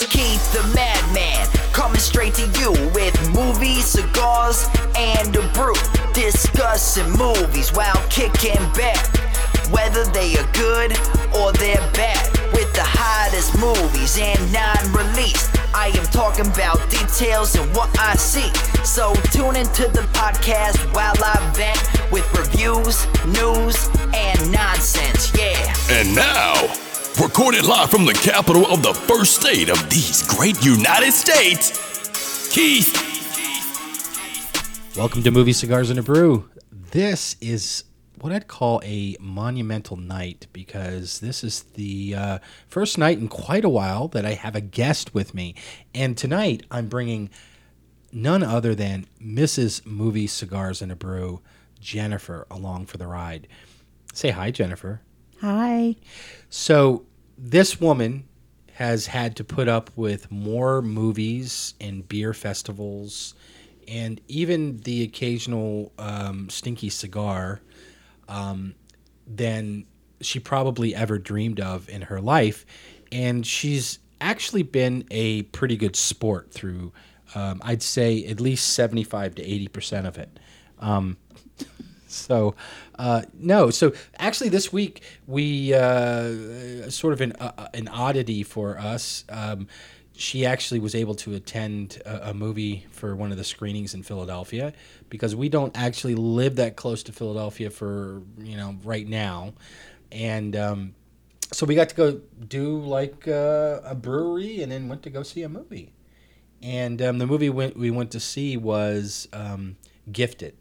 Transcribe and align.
host, 0.00 0.10
Keith 0.10 0.52
the 0.52 0.62
Madman, 0.74 1.46
coming 1.72 2.00
straight 2.00 2.34
to 2.34 2.46
you 2.58 2.72
with 2.94 3.14
movies, 3.30 3.84
cigars, 3.84 4.66
and 4.96 5.34
a 5.36 5.46
brew. 5.52 5.74
Discussing 6.12 7.10
movies 7.12 7.72
while 7.72 8.02
kicking 8.08 8.60
back, 8.72 9.04
whether 9.70 10.04
they 10.12 10.36
are 10.36 10.52
good 10.52 10.92
or 11.34 11.52
they're 11.52 11.90
bad. 11.92 12.38
With 12.52 12.72
the 12.74 12.84
hottest 12.84 13.56
movies 13.58 14.18
and 14.18 14.52
non 14.52 14.92
released, 14.92 15.50
I 15.74 15.88
am 15.96 16.04
talking 16.06 16.46
about 16.46 16.78
details 16.90 17.54
and 17.54 17.74
what 17.74 17.90
I 17.98 18.16
see. 18.16 18.50
So 18.84 19.14
tune 19.32 19.56
into 19.56 19.88
the 19.88 20.06
podcast 20.12 20.78
while 20.94 21.16
I 21.24 21.38
vent 21.54 22.12
with 22.12 22.26
reviews, 22.36 23.06
news, 23.26 23.88
and 24.14 24.52
nonsense. 24.52 25.32
Yeah. 25.36 25.74
And 25.90 26.14
now, 26.14 26.89
recorded 27.20 27.66
live 27.66 27.90
from 27.90 28.06
the 28.06 28.14
capital 28.14 28.66
of 28.68 28.82
the 28.82 28.94
first 28.94 29.40
state 29.40 29.68
of 29.68 29.90
these 29.90 30.26
great 30.26 30.64
United 30.64 31.12
States, 31.12 32.48
Keith. 32.50 32.96
Welcome 34.96 35.22
to 35.24 35.30
Movie 35.30 35.52
Cigars 35.52 35.90
and 35.90 35.98
a 35.98 36.02
Brew. 36.02 36.48
This 36.72 37.36
is 37.42 37.84
what 38.20 38.32
I'd 38.32 38.48
call 38.48 38.80
a 38.82 39.16
monumental 39.20 39.98
night 39.98 40.46
because 40.54 41.20
this 41.20 41.44
is 41.44 41.64
the 41.74 42.14
uh, 42.14 42.38
first 42.68 42.96
night 42.96 43.18
in 43.18 43.28
quite 43.28 43.66
a 43.66 43.68
while 43.68 44.08
that 44.08 44.24
I 44.24 44.32
have 44.32 44.56
a 44.56 44.62
guest 44.62 45.12
with 45.12 45.34
me. 45.34 45.54
And 45.94 46.16
tonight 46.16 46.64
I'm 46.70 46.88
bringing 46.88 47.28
none 48.12 48.42
other 48.42 48.74
than 48.74 49.06
Mrs. 49.22 49.84
Movie 49.84 50.26
Cigars 50.26 50.80
and 50.80 50.90
a 50.90 50.96
Brew, 50.96 51.42
Jennifer, 51.80 52.46
along 52.50 52.86
for 52.86 52.96
the 52.96 53.06
ride. 53.06 53.46
Say 54.14 54.30
hi, 54.30 54.50
Jennifer. 54.50 55.02
Hi. 55.40 55.96
So 56.50 57.06
this 57.42 57.80
woman 57.80 58.24
has 58.74 59.06
had 59.06 59.36
to 59.36 59.44
put 59.44 59.66
up 59.66 59.90
with 59.96 60.30
more 60.30 60.82
movies 60.82 61.74
and 61.80 62.06
beer 62.06 62.34
festivals 62.34 63.34
and 63.88 64.20
even 64.28 64.76
the 64.78 65.02
occasional 65.02 65.90
um, 65.98 66.48
stinky 66.50 66.90
cigar 66.90 67.60
um, 68.28 68.74
than 69.26 69.86
she 70.20 70.38
probably 70.38 70.94
ever 70.94 71.18
dreamed 71.18 71.60
of 71.60 71.88
in 71.88 72.02
her 72.02 72.20
life. 72.20 72.66
And 73.10 73.44
she's 73.46 73.98
actually 74.20 74.62
been 74.62 75.04
a 75.10 75.42
pretty 75.44 75.76
good 75.76 75.96
sport 75.96 76.52
through, 76.52 76.92
um, 77.34 77.60
I'd 77.64 77.82
say, 77.82 78.24
at 78.26 78.38
least 78.38 78.74
75 78.74 79.36
to 79.36 79.42
80% 79.42 80.06
of 80.06 80.18
it. 80.18 80.38
So, 82.10 82.54
uh, 82.98 83.22
no. 83.38 83.70
So 83.70 83.92
actually, 84.18 84.50
this 84.50 84.72
week 84.72 85.02
we 85.26 85.72
uh, 85.74 86.90
sort 86.90 87.12
of 87.12 87.20
an 87.20 87.32
uh, 87.32 87.68
an 87.72 87.88
oddity 87.88 88.42
for 88.42 88.78
us. 88.78 89.24
Um, 89.28 89.68
she 90.16 90.44
actually 90.44 90.80
was 90.80 90.94
able 90.94 91.14
to 91.14 91.34
attend 91.34 92.02
a, 92.04 92.30
a, 92.30 92.34
movie 92.34 92.86
for 92.90 93.16
one 93.16 93.30
of 93.30 93.38
the 93.38 93.44
screenings 93.44 93.94
in 93.94 94.02
Philadelphia 94.02 94.74
because 95.08 95.34
we 95.34 95.48
don't 95.48 95.74
actually 95.74 96.14
live 96.14 96.56
that 96.56 96.76
close 96.76 97.02
to 97.04 97.12
Philadelphia 97.12 97.70
for 97.70 98.20
you 98.38 98.56
know 98.56 98.76
right 98.84 99.08
now, 99.08 99.54
and 100.12 100.56
um, 100.56 100.94
so 101.52 101.64
we 101.64 101.74
got 101.74 101.88
to 101.90 101.94
go 101.94 102.20
do 102.48 102.80
like 102.80 103.28
uh, 103.28 103.80
a 103.84 103.94
brewery 103.94 104.62
and 104.62 104.70
then 104.72 104.88
went 104.88 105.02
to 105.04 105.10
go 105.10 105.22
see 105.22 105.42
a 105.42 105.48
movie, 105.48 105.92
and 106.60 107.00
um, 107.00 107.18
the 107.18 107.26
movie 107.26 107.50
went, 107.50 107.76
we 107.76 107.90
went 107.90 108.10
to 108.10 108.20
see 108.20 108.56
was 108.56 109.28
um, 109.32 109.76
Gifted 110.10 110.56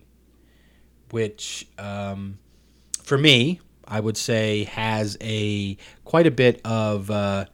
which 1.12 1.68
um, 1.78 2.40
for 3.04 3.18
me, 3.18 3.60
I 3.88 4.00
would 4.00 4.18
say 4.18 4.66
has 4.66 5.18
a 5.20 5.76
quite 6.06 6.28
a 6.28 6.32
bit 6.32 6.62
of 6.64 7.10
uh, 7.10 7.46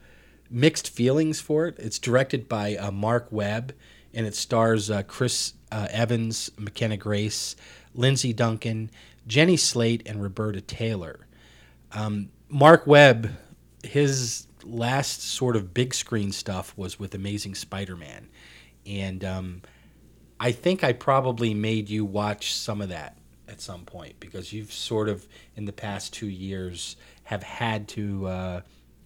mixed 0.49 0.89
feelings 0.89 1.39
for 1.39 1.67
it. 1.67 1.75
It's 1.79 1.97
directed 1.97 2.49
by 2.49 2.75
uh, 2.75 2.91
Marc 2.91 3.27
Webb, 3.31 3.73
and 4.13 4.25
it 4.27 4.35
stars 4.35 4.91
uh, 4.91 5.03
Chris 5.03 5.53
uh, 5.71 5.87
Evans, 5.89 6.51
McKenna 6.57 6.97
Grace, 6.97 7.55
Lindsay 7.93 8.33
Duncan, 8.33 8.91
Jenny 9.27 9.57
Slate, 9.57 10.03
and 10.05 10.21
Roberta 10.21 10.61
Taylor. 10.61 11.25
Um, 11.93 12.29
Marc 12.49 12.85
Webb, 12.85 13.31
his 13.83 14.47
last 14.63 15.21
sort 15.23 15.55
of 15.55 15.73
big 15.73 15.93
screen 15.93 16.31
stuff 16.31 16.73
was 16.77 16.99
with 16.99 17.15
Amazing 17.15 17.55
Spider-Man, 17.55 18.27
and 18.85 19.23
um, 19.23 19.61
I 20.39 20.51
think 20.51 20.83
I 20.83 20.91
probably 20.91 21.53
made 21.53 21.89
you 21.89 22.03
watch 22.03 22.53
some 22.53 22.81
of 22.81 22.89
that 22.89 23.17
at 23.55 23.61
some 23.61 23.85
point 23.85 24.19
because 24.19 24.51
you've 24.51 24.73
sort 24.73 25.07
of 25.07 25.25
in 25.55 25.63
the 25.63 25.71
past 25.71 26.13
two 26.13 26.27
years 26.27 26.97
have 27.23 27.41
had 27.41 27.87
to 27.87 28.27
uh, 28.27 28.61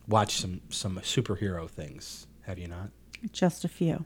watch 0.07 0.37
some 0.37 0.61
some 0.69 0.97
superhero 1.01 1.69
things. 1.69 2.25
Have 2.41 2.57
you 2.57 2.67
not? 2.67 2.89
Just 3.31 3.63
a 3.63 3.67
few. 3.67 4.05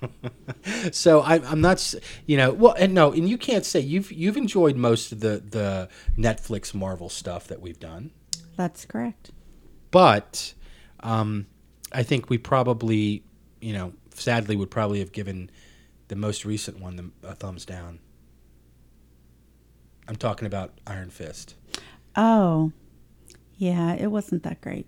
so 0.92 1.20
I, 1.20 1.34
I'm 1.44 1.60
not, 1.60 1.94
you 2.24 2.38
know, 2.38 2.52
well, 2.52 2.74
and 2.78 2.94
no, 2.94 3.12
and 3.12 3.28
you 3.28 3.36
can't 3.36 3.66
say 3.66 3.80
you've 3.80 4.10
you've 4.10 4.38
enjoyed 4.38 4.76
most 4.76 5.12
of 5.12 5.20
the 5.20 5.42
the 5.46 5.90
Netflix 6.16 6.72
Marvel 6.72 7.10
stuff 7.10 7.46
that 7.48 7.60
we've 7.60 7.78
done. 7.78 8.12
That's 8.56 8.86
correct. 8.86 9.30
But 9.90 10.54
um, 11.00 11.46
I 11.92 12.02
think 12.02 12.30
we 12.30 12.38
probably, 12.38 13.24
you 13.60 13.74
know, 13.74 13.92
sadly 14.14 14.56
would 14.56 14.70
probably 14.70 15.00
have 15.00 15.12
given 15.12 15.50
the 16.08 16.16
most 16.16 16.46
recent 16.46 16.80
one 16.80 16.96
the, 16.96 17.28
a 17.28 17.34
thumbs 17.34 17.66
down. 17.66 17.98
I'm 20.08 20.16
talking 20.16 20.46
about 20.46 20.72
Iron 20.86 21.10
Fist. 21.10 21.54
Oh, 22.14 22.72
yeah, 23.56 23.94
it 23.94 24.08
wasn't 24.08 24.42
that 24.44 24.60
great. 24.60 24.86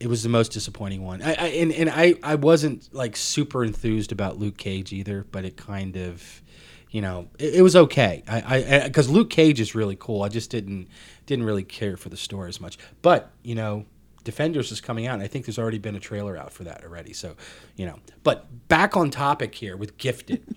It 0.00 0.06
was 0.06 0.22
the 0.22 0.28
most 0.28 0.52
disappointing 0.52 1.04
one. 1.04 1.22
I, 1.22 1.34
I 1.34 1.46
and, 1.48 1.72
and 1.72 1.90
I, 1.90 2.14
I 2.22 2.36
wasn't 2.36 2.92
like 2.94 3.16
super 3.16 3.64
enthused 3.64 4.12
about 4.12 4.38
Luke 4.38 4.56
Cage 4.56 4.92
either, 4.92 5.26
but 5.30 5.44
it 5.44 5.56
kind 5.56 5.96
of, 5.96 6.42
you 6.90 7.00
know, 7.00 7.28
it, 7.38 7.56
it 7.56 7.62
was 7.62 7.74
okay. 7.74 8.22
I 8.28 8.84
because 8.86 9.08
Luke 9.08 9.30
Cage 9.30 9.60
is 9.60 9.74
really 9.74 9.96
cool. 9.96 10.22
I 10.22 10.28
just 10.28 10.50
didn't 10.50 10.88
didn't 11.26 11.44
really 11.44 11.64
care 11.64 11.96
for 11.96 12.08
the 12.08 12.16
story 12.16 12.48
as 12.48 12.60
much. 12.60 12.78
But 13.02 13.32
you 13.42 13.56
know, 13.56 13.86
Defenders 14.28 14.70
is 14.70 14.82
coming 14.82 15.06
out. 15.06 15.14
And 15.14 15.22
I 15.22 15.26
think 15.26 15.46
there's 15.46 15.58
already 15.58 15.78
been 15.78 15.96
a 15.96 16.00
trailer 16.00 16.36
out 16.36 16.52
for 16.52 16.64
that 16.64 16.84
already. 16.84 17.14
So, 17.14 17.34
you 17.76 17.86
know, 17.86 17.98
but 18.22 18.68
back 18.68 18.94
on 18.94 19.10
topic 19.10 19.54
here 19.54 19.74
with 19.74 19.96
Gifted. 19.96 20.54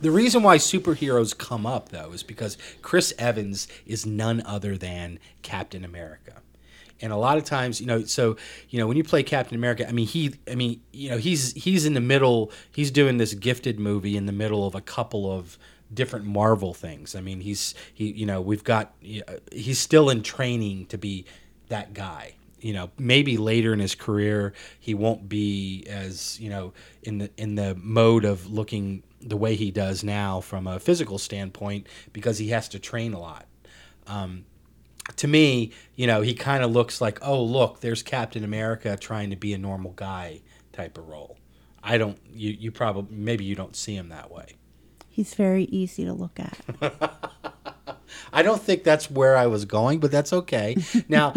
The 0.00 0.10
reason 0.10 0.42
why 0.42 0.58
superheroes 0.58 1.36
come 1.36 1.66
up, 1.66 1.88
though, 1.88 2.12
is 2.12 2.22
because 2.22 2.56
Chris 2.82 3.12
Evans 3.18 3.66
is 3.84 4.06
none 4.06 4.42
other 4.46 4.76
than 4.76 5.18
Captain 5.42 5.84
America. 5.84 6.34
And 7.00 7.12
a 7.12 7.16
lot 7.16 7.38
of 7.38 7.44
times, 7.44 7.80
you 7.80 7.86
know, 7.86 8.04
so 8.04 8.36
you 8.70 8.78
know, 8.78 8.86
when 8.86 8.96
you 8.96 9.04
play 9.04 9.22
Captain 9.22 9.56
America, 9.56 9.88
I 9.88 9.92
mean, 9.92 10.06
he, 10.06 10.34
I 10.50 10.54
mean, 10.54 10.80
you 10.92 11.10
know, 11.10 11.18
he's 11.18 11.52
he's 11.52 11.86
in 11.86 11.94
the 11.94 12.00
middle. 12.00 12.50
He's 12.72 12.90
doing 12.90 13.18
this 13.18 13.34
gifted 13.34 13.78
movie 13.78 14.16
in 14.16 14.26
the 14.26 14.32
middle 14.32 14.66
of 14.66 14.74
a 14.74 14.80
couple 14.80 15.30
of 15.30 15.58
different 15.92 16.26
Marvel 16.26 16.74
things. 16.74 17.14
I 17.14 17.20
mean, 17.20 17.40
he's 17.40 17.74
he, 17.94 18.10
you 18.10 18.26
know, 18.26 18.40
we've 18.40 18.64
got 18.64 18.94
uh, 19.04 19.34
he's 19.52 19.78
still 19.78 20.10
in 20.10 20.22
training 20.22 20.86
to 20.86 20.98
be 20.98 21.24
that 21.68 21.92
guy 21.92 22.34
you 22.60 22.72
know 22.72 22.90
maybe 22.98 23.36
later 23.36 23.72
in 23.72 23.78
his 23.78 23.94
career 23.94 24.52
he 24.80 24.92
won't 24.92 25.28
be 25.28 25.84
as 25.88 26.40
you 26.40 26.50
know 26.50 26.72
in 27.02 27.18
the 27.18 27.30
in 27.36 27.54
the 27.54 27.74
mode 27.76 28.24
of 28.24 28.50
looking 28.50 29.02
the 29.20 29.36
way 29.36 29.54
he 29.54 29.70
does 29.70 30.04
now 30.04 30.40
from 30.40 30.66
a 30.66 30.78
physical 30.78 31.18
standpoint 31.18 31.86
because 32.12 32.38
he 32.38 32.48
has 32.48 32.68
to 32.68 32.78
train 32.78 33.12
a 33.12 33.20
lot. 33.20 33.46
Um, 34.06 34.44
to 35.16 35.26
me, 35.26 35.72
you 35.96 36.06
know, 36.06 36.20
he 36.20 36.34
kind 36.34 36.62
of 36.62 36.70
looks 36.70 37.00
like, 37.00 37.18
oh, 37.22 37.42
look, 37.42 37.80
there's 37.80 38.02
Captain 38.02 38.44
America 38.44 38.96
trying 38.96 39.30
to 39.30 39.36
be 39.36 39.52
a 39.54 39.58
normal 39.58 39.92
guy 39.92 40.42
type 40.72 40.98
of 40.98 41.08
role. 41.08 41.38
I 41.82 41.98
don't, 41.98 42.18
you, 42.32 42.50
you 42.50 42.70
probably, 42.70 43.16
maybe 43.16 43.44
you 43.44 43.54
don't 43.54 43.74
see 43.74 43.96
him 43.96 44.10
that 44.10 44.30
way. 44.30 44.56
He's 45.08 45.34
very 45.34 45.64
easy 45.64 46.04
to 46.04 46.12
look 46.12 46.38
at. 46.38 46.58
I 48.32 48.42
don't 48.42 48.60
think 48.60 48.84
that's 48.84 49.10
where 49.10 49.36
I 49.36 49.46
was 49.46 49.64
going, 49.64 49.98
but 50.00 50.10
that's 50.10 50.32
okay. 50.32 50.76
Now, 51.08 51.34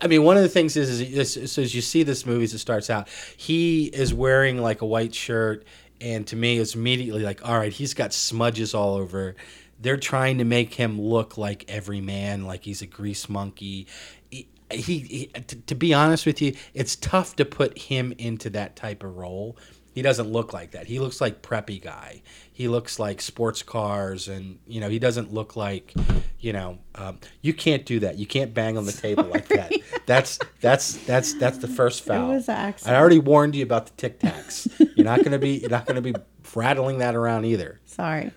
I 0.00 0.08
mean, 0.08 0.24
one 0.24 0.36
of 0.36 0.42
the 0.42 0.48
things 0.48 0.76
is, 0.76 1.00
is, 1.00 1.36
is, 1.36 1.58
as 1.58 1.74
you 1.74 1.80
see 1.80 2.02
this 2.02 2.26
movie 2.26 2.44
as 2.44 2.52
it 2.52 2.58
starts 2.58 2.90
out, 2.90 3.08
he 3.36 3.86
is 3.86 4.12
wearing 4.12 4.60
like 4.60 4.82
a 4.82 4.86
white 4.86 5.14
shirt 5.14 5.64
and 6.00 6.26
to 6.26 6.36
me 6.36 6.58
it's 6.58 6.74
immediately 6.74 7.22
like 7.22 7.46
all 7.46 7.58
right 7.58 7.72
he's 7.72 7.94
got 7.94 8.12
smudges 8.12 8.74
all 8.74 8.96
over. 8.96 9.36
They're 9.80 9.96
trying 9.96 10.38
to 10.38 10.44
make 10.44 10.74
him 10.74 11.00
look 11.00 11.38
like 11.38 11.64
every 11.68 12.00
man 12.00 12.44
like 12.44 12.64
he's 12.64 12.82
a 12.82 12.86
grease 12.86 13.28
monkey. 13.28 13.86
He, 14.30 14.48
he, 14.70 14.98
he 14.98 15.26
to, 15.26 15.56
to, 15.56 15.74
be 15.74 15.94
honest 15.94 16.26
with 16.26 16.42
you 16.42 16.54
it's 16.74 16.96
tough 16.96 17.36
to 17.36 17.44
put 17.44 17.78
him 17.78 18.12
into 18.18 18.50
that 18.50 18.76
type 18.76 19.02
of 19.02 19.16
role 19.16 19.56
he 19.98 20.02
doesn't 20.02 20.30
look 20.30 20.52
like 20.52 20.70
that. 20.70 20.86
He 20.86 21.00
looks 21.00 21.20
like 21.20 21.42
preppy 21.42 21.82
guy. 21.82 22.22
He 22.52 22.68
looks 22.68 23.00
like 23.00 23.20
sports 23.20 23.64
cars 23.64 24.28
and 24.28 24.60
you 24.64 24.80
know 24.80 24.88
he 24.88 25.00
doesn't 25.00 25.34
look 25.34 25.56
like 25.56 25.92
you 26.38 26.52
know 26.52 26.78
um, 26.94 27.18
you 27.42 27.52
can't 27.52 27.84
do 27.84 27.98
that. 27.98 28.16
You 28.16 28.24
can't 28.24 28.54
bang 28.54 28.78
on 28.78 28.86
the 28.86 28.92
table 28.92 29.24
like 29.24 29.48
that. 29.48 29.72
That's 30.06 30.38
that's 30.60 31.04
that's 31.04 31.34
that's 31.34 31.58
the 31.58 31.66
first 31.66 32.04
foul. 32.06 32.30
it 32.30 32.34
was 32.34 32.48
i 32.48 32.72
already 32.86 33.18
warned 33.18 33.56
you 33.56 33.64
about 33.64 33.86
the 33.86 33.92
tic 33.96 34.20
tacs. 34.20 34.68
You're 34.94 35.04
not 35.04 35.18
going 35.18 35.32
to 35.32 35.38
be 35.40 35.58
you're 35.58 35.68
not 35.68 35.84
going 35.84 36.00
to 36.00 36.12
be 36.12 36.14
rattling 36.54 36.98
that 36.98 37.16
around 37.16 37.44
either. 37.44 37.80
Sorry. 37.84 38.30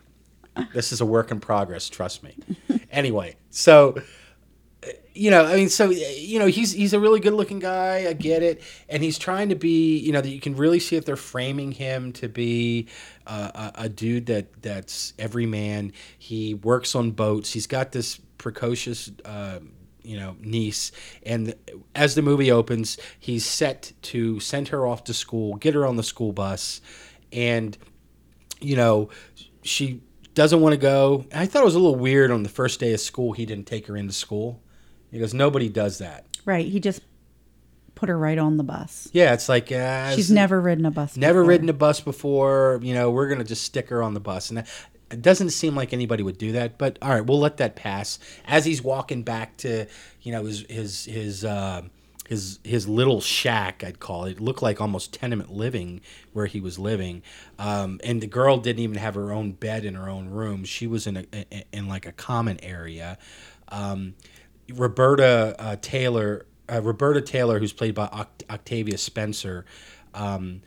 This 0.74 0.92
is 0.92 1.00
a 1.00 1.06
work 1.06 1.30
in 1.30 1.40
progress 1.40 1.90
trust 1.90 2.24
me. 2.24 2.36
Anyway 2.90 3.36
so 3.52 4.02
you 5.14 5.30
know, 5.30 5.46
I 5.46 5.56
mean, 5.56 5.70
so 5.70 5.90
you 5.90 6.40
know, 6.40 6.48
he's 6.48 6.72
he's 6.72 6.94
a 6.94 7.00
really 7.00 7.20
good 7.20 7.34
looking 7.34 7.60
guy. 7.60 8.08
I 8.08 8.14
get 8.14 8.44
it, 8.44 8.62
and 8.88 9.04
he's 9.04 9.18
trying 9.18 9.50
to 9.50 9.56
be, 9.56 9.98
you 9.98 10.12
know, 10.12 10.22
that 10.22 10.30
you 10.30 10.40
can 10.40 10.56
really 10.56 10.80
see 10.80 10.96
if 10.96 11.06
they're 11.06 11.16
framing 11.16 11.72
him 11.72 12.14
to 12.14 12.30
be 12.30 12.88
uh, 13.28 13.72
a, 13.76 13.84
a 13.84 13.90
dude 13.90 14.28
that 14.28 14.62
that's 14.62 15.14
every 15.20 15.46
man. 15.46 15.92
He 16.18 16.54
works 16.54 16.96
on 16.96 17.12
boats. 17.12 17.52
He's 17.54 17.68
got 17.68 17.92
this 17.92 18.20
precocious. 18.38 19.12
Uh, 19.26 19.60
you 20.04 20.18
know 20.18 20.36
niece 20.40 20.92
and 21.22 21.54
as 21.94 22.16
the 22.16 22.24
movie 22.24 22.52
opens 22.52 22.98
he's 23.20 23.46
set 23.46 23.94
to 24.02 24.40
send 24.40 24.70
her 24.70 24.88
off 24.88 25.04
to 25.04 25.14
school 25.14 25.54
get 25.58 25.76
her 25.76 25.86
on 25.86 25.96
the 25.96 26.02
school 26.02 26.32
bus 26.32 26.82
and 27.32 27.78
you 28.60 28.76
know 28.76 29.10
she 29.62 30.02
doesn't 30.34 30.60
want 30.60 30.74
to 30.74 30.78
go 30.78 31.24
i 31.36 31.46
thought 31.46 31.62
it 31.62 31.66
was 31.66 31.76
a 31.76 31.80
little 31.80 32.00
weird 32.00 32.32
on 32.32 32.42
the 32.42 32.50
first 32.50 32.80
day 32.80 32.94
of 32.94 33.00
school 33.00 33.34
he 33.34 33.46
didn't 33.46 33.68
take 33.68 33.86
her 33.86 33.96
into 33.96 34.12
school 34.12 34.60
because 35.12 35.34
nobody 35.34 35.70
does 35.70 35.98
that 36.00 36.26
Right. 36.44 36.66
He 36.66 36.80
just 36.80 37.02
put 37.94 38.10
her 38.10 38.18
right 38.18 38.40
on 38.40 38.58
the 38.58 38.64
bus. 38.64 39.08
yeah 39.14 39.34
it's 39.34 39.48
like 39.48 39.72
uh, 39.72 40.16
She's 40.16 40.32
never 40.32 40.60
ridden 40.60 40.86
a 40.88 40.92
bus. 40.92 41.16
never 41.16 41.42
before. 41.42 41.50
ridden 41.50 41.70
a 41.70 41.74
bus 41.74 42.02
before. 42.02 42.80
You 42.82 42.96
know, 42.96 43.12
we're 43.12 43.28
gonna 43.28 43.44
just 43.44 43.64
stick 43.64 43.90
her 43.90 44.02
on 44.02 44.16
the 44.16 44.20
bus, 44.20 44.50
and 44.50 44.58
that, 44.58 44.68
it 45.12 45.22
doesn't 45.22 45.52
seem 45.52 45.76
like 45.76 45.94
anybody 45.94 46.24
would 46.24 46.38
do 46.40 46.54
that. 46.54 46.78
But 46.80 46.98
all 47.02 47.10
right, 47.10 47.24
we'll 47.24 47.40
let 47.40 47.58
that 47.58 47.76
pass. 47.76 48.18
As 48.46 48.66
he's 48.66 48.82
walking 48.82 49.22
back 49.24 49.58
to, 49.58 49.86
you 50.22 50.32
know, 50.32 50.46
his 50.46 50.66
his 50.68 51.06
his. 51.06 51.46
Uh, 51.46 51.84
his, 52.28 52.60
his 52.64 52.88
little 52.88 53.20
shack, 53.20 53.84
I'd 53.84 54.00
call 54.00 54.24
it. 54.24 54.38
it, 54.38 54.40
looked 54.40 54.62
like 54.62 54.80
almost 54.80 55.14
tenement 55.14 55.52
living 55.52 56.00
where 56.32 56.46
he 56.46 56.62
was 56.62 56.80
living, 56.80 57.24
um, 57.60 58.00
and 58.06 58.22
the 58.22 58.28
girl 58.28 58.56
didn't 58.58 58.80
even 58.80 58.96
have 58.96 59.16
her 59.16 59.34
own 59.34 59.52
bed 59.52 59.84
in 59.84 59.96
her 59.96 60.08
own 60.08 60.30
room. 60.30 60.64
She 60.64 60.88
was 60.88 61.08
in 61.08 61.18
a 61.18 61.26
in 61.74 61.90
like 61.90 62.06
a 62.06 62.14
common 62.14 62.58
area. 62.64 63.18
Um, 63.68 64.14
Roberta 64.70 65.56
uh, 65.60 65.76
Taylor, 65.82 66.46
uh, 66.72 66.82
Roberta 66.82 67.22
Taylor, 67.22 67.60
who's 67.60 67.74
played 67.74 67.96
by 67.96 68.08
Oct- 68.08 68.50
Octavia 68.50 68.98
Spencer, 68.98 69.66
um, 70.14 70.62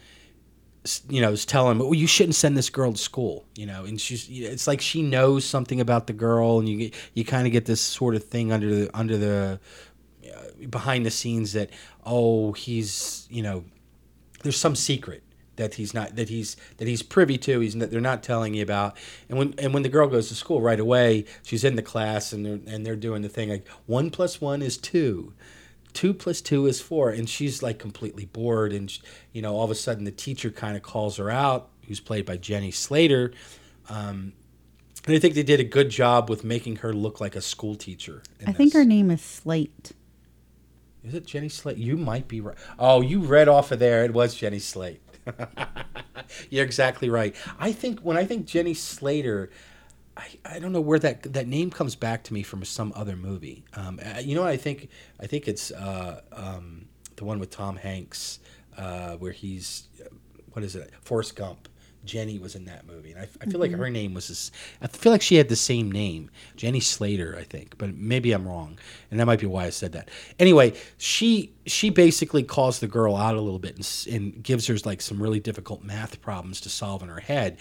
you 1.09 1.21
know, 1.23 1.33
is 1.33 1.47
telling 1.47 1.73
him, 1.73 1.79
"Well, 1.79 1.95
you 1.95 2.07
shouldn't 2.07 2.35
send 2.35 2.57
this 2.57 2.69
girl 2.69 2.93
to 2.93 2.99
school." 2.99 3.47
You 3.57 3.67
know, 3.67 3.85
and 3.85 4.01
she's 4.01 4.29
it's 4.31 4.67
like 4.67 4.81
she 4.81 5.03
knows 5.03 5.45
something 5.45 5.81
about 5.81 6.07
the 6.07 6.13
girl, 6.13 6.59
and 6.59 6.69
you 6.69 6.77
get- 6.79 6.95
you 7.15 7.25
kind 7.25 7.47
of 7.47 7.53
get 7.53 7.65
this 7.65 7.81
sort 7.81 8.15
of 8.15 8.25
thing 8.25 8.53
under 8.53 8.69
the 8.75 8.91
under 8.97 9.17
the 9.17 9.61
uh, 10.35 10.67
behind 10.69 11.07
the 11.07 11.11
scenes 11.11 11.53
that 11.55 11.71
oh 12.05 12.53
he's 12.53 13.27
you 13.31 13.43
know 13.43 13.65
there's 14.43 14.57
some 14.59 14.77
secret 14.77 15.23
that 15.57 15.75
he's 15.75 15.95
not 15.95 16.17
that 16.17 16.29
he's 16.29 16.57
that 16.79 16.89
he's 16.89 17.03
privy 17.03 17.39
to 17.39 17.61
he's 17.61 17.75
that 17.75 17.91
they're 17.91 18.01
not 18.01 18.23
telling 18.23 18.55
you 18.55 18.63
about 18.63 18.97
and 19.29 19.39
when 19.39 19.55
and 19.59 19.73
when 19.75 19.83
the 19.83 19.89
girl 19.89 20.09
goes 20.09 20.29
to 20.29 20.35
school 20.35 20.61
right 20.61 20.81
away 20.81 21.25
she's 21.43 21.65
in 21.65 21.77
the 21.77 21.83
class 21.83 22.33
and 22.33 22.45
they're 22.45 22.61
and 22.67 22.85
they're 22.85 22.97
doing 22.97 23.23
the 23.23 23.29
thing 23.29 23.49
like 23.49 23.67
one 23.87 24.11
plus 24.11 24.41
one 24.41 24.63
is 24.63 24.77
two 24.77 25.33
two 25.93 26.13
plus 26.13 26.41
two 26.41 26.67
is 26.67 26.81
four 26.81 27.11
and 27.11 27.29
she's 27.29 27.63
like 27.63 27.79
completely 27.79 28.25
bored 28.25 28.73
and 28.73 28.91
sh- 28.91 29.01
you 29.33 29.41
know 29.41 29.55
all 29.55 29.65
of 29.65 29.71
a 29.71 29.75
sudden 29.75 30.05
the 30.05 30.11
teacher 30.11 30.51
kind 30.51 30.77
of 30.77 30.83
calls 30.83 31.17
her 31.17 31.31
out 31.31 31.69
who's 31.87 32.01
played 32.01 32.27
by 32.27 32.37
jenny 32.37 32.71
slater 32.71 33.33
um, 33.89 34.33
and 35.07 35.15
i 35.15 35.19
think 35.19 35.35
they 35.35 35.43
did 35.43 35.61
a 35.61 35.65
good 35.65 35.91
job 35.91 36.29
with 36.29 36.43
making 36.43 36.77
her 36.77 36.93
look 36.93 37.21
like 37.21 37.37
a 37.37 37.41
school 37.41 37.77
teacher 37.77 38.23
I 38.47 38.53
think 38.53 38.73
her 38.73 38.85
name 38.85 39.11
is 39.11 39.23
Slate. 39.23 39.93
Is 41.05 41.13
it 41.15 41.27
Jenny 41.27 41.49
Slate? 41.51 41.77
You 41.77 41.97
might 41.97 42.29
be 42.29 42.41
right. 42.41 42.57
Oh, 42.79 43.03
you 43.03 43.21
read 43.21 43.47
off 43.49 43.71
of 43.73 43.79
there. 43.79 44.05
It 44.05 44.15
was 44.15 44.35
Jenny 44.35 44.59
Slate. 44.59 45.01
You're 46.51 46.65
exactly 46.65 47.11
right. 47.11 47.35
I 47.59 47.73
think 47.73 48.01
when 48.01 48.17
I 48.17 48.25
think 48.25 48.47
Jenny 48.47 48.75
Slater, 48.75 49.51
I, 50.17 50.29
I 50.45 50.59
don't 50.59 50.73
know 50.73 50.81
where 50.81 50.99
that 50.99 51.33
that 51.33 51.47
name 51.47 51.71
comes 51.71 51.97
back 51.97 52.23
to 52.25 52.35
me 52.35 52.43
from 52.43 52.65
some 52.65 52.93
other 52.95 53.17
movie. 53.17 53.65
Um, 53.75 54.01
uh, 54.05 54.21
you 54.21 54.35
know 54.35 54.43
what 54.43 54.51
I 54.51 54.57
think? 54.57 54.89
I 55.21 55.27
think 55.27 55.49
it's 55.49 55.71
uh, 55.73 56.21
um, 56.33 56.87
the 57.17 57.25
one 57.25 57.39
with 57.39 57.51
Tom 57.51 57.77
Hanks 57.77 58.39
uh, 58.77 59.17
where 59.17 59.33
he's 59.33 59.89
what 60.53 60.65
is 60.65 60.77
it? 60.77 60.93
Forrest 61.01 61.37
Gump. 61.37 61.69
Jenny 62.05 62.39
was 62.39 62.55
in 62.55 62.65
that 62.67 62.87
movie, 62.87 63.13
and 63.13 63.21
I, 63.21 63.29
I 63.41 63.47
feel 63.47 63.61
like 63.61 63.71
mm-hmm. 63.71 63.81
her 63.81 63.91
name 63.91 64.15
was. 64.15 64.29
This, 64.29 64.51
I 64.81 64.87
feel 64.87 65.13
like 65.13 65.23
she 65.23 65.37
had 65.37 65.49
the 65.49 65.57
same 65.57 65.91
name, 65.91 66.31
Jenny 66.57 66.81
Slater, 66.81 67.37
I 67.39 67.45
think, 67.45 67.79
but 67.79 67.95
maybe 67.97 68.33
I'm 68.33 68.47
wrong, 68.47 68.79
and 69.11 69.19
that 69.21 69.27
might 69.27 69.41
be 69.41 69.47
why 69.47 69.65
I 69.65 69.71
said 69.71 69.93
that. 69.93 70.11
Anyway, 70.39 70.75
she 70.99 71.53
she 71.67 71.91
basically 71.91 72.43
calls 72.43 72.81
the 72.81 72.87
girl 72.87 73.17
out 73.17 73.37
a 73.37 73.41
little 73.41 73.59
bit 73.59 73.77
and, 73.77 74.15
and 74.15 74.43
gives 74.43 74.67
her 74.67 74.77
like 74.85 75.01
some 75.01 75.23
really 75.23 75.41
difficult 75.41 75.83
math 75.83 76.21
problems 76.21 76.61
to 76.63 76.69
solve 76.69 77.03
in 77.03 77.09
her 77.09 77.21
head, 77.21 77.59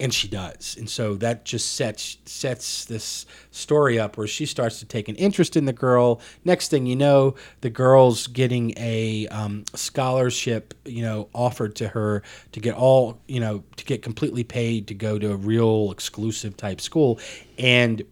and 0.00 0.14
she 0.14 0.28
does. 0.28 0.76
And 0.78 0.88
so 0.88 1.14
that 1.16 1.44
just 1.44 1.74
sets 1.74 2.18
sets 2.24 2.84
this 2.84 3.26
story 3.50 3.98
up 3.98 4.16
where 4.16 4.26
she 4.26 4.46
starts 4.46 4.78
to 4.80 4.86
take 4.86 5.08
an 5.08 5.16
interest 5.16 5.56
in 5.56 5.64
the 5.64 5.72
girl. 5.72 6.20
Next 6.44 6.68
thing 6.68 6.86
you 6.86 6.96
know 6.96 7.34
the 7.60 7.70
girl's 7.70 8.26
getting 8.26 8.74
a 8.76 9.26
um, 9.28 9.64
scholarship 9.74 10.74
you 10.84 11.02
know 11.02 11.28
offered 11.32 11.74
to 11.76 11.88
her 11.88 12.22
to 12.52 12.60
get 12.60 12.74
all 12.74 13.20
you 13.26 13.40
know 13.40 13.64
to 13.76 13.84
get 13.84 14.02
completely 14.02 14.44
paid 14.44 14.86
to 14.88 14.94
go 14.94 15.18
to 15.18 15.32
a 15.32 15.36
real 15.36 15.90
exclusive 15.90 16.56
type 16.56 16.80
school. 16.80 17.18
And 17.58 18.02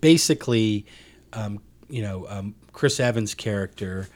basically 0.00 0.86
um, 1.32 1.60
you 1.88 2.02
know 2.02 2.26
um, 2.28 2.54
chris 2.72 2.98
evans 2.98 3.34
character 3.34 4.08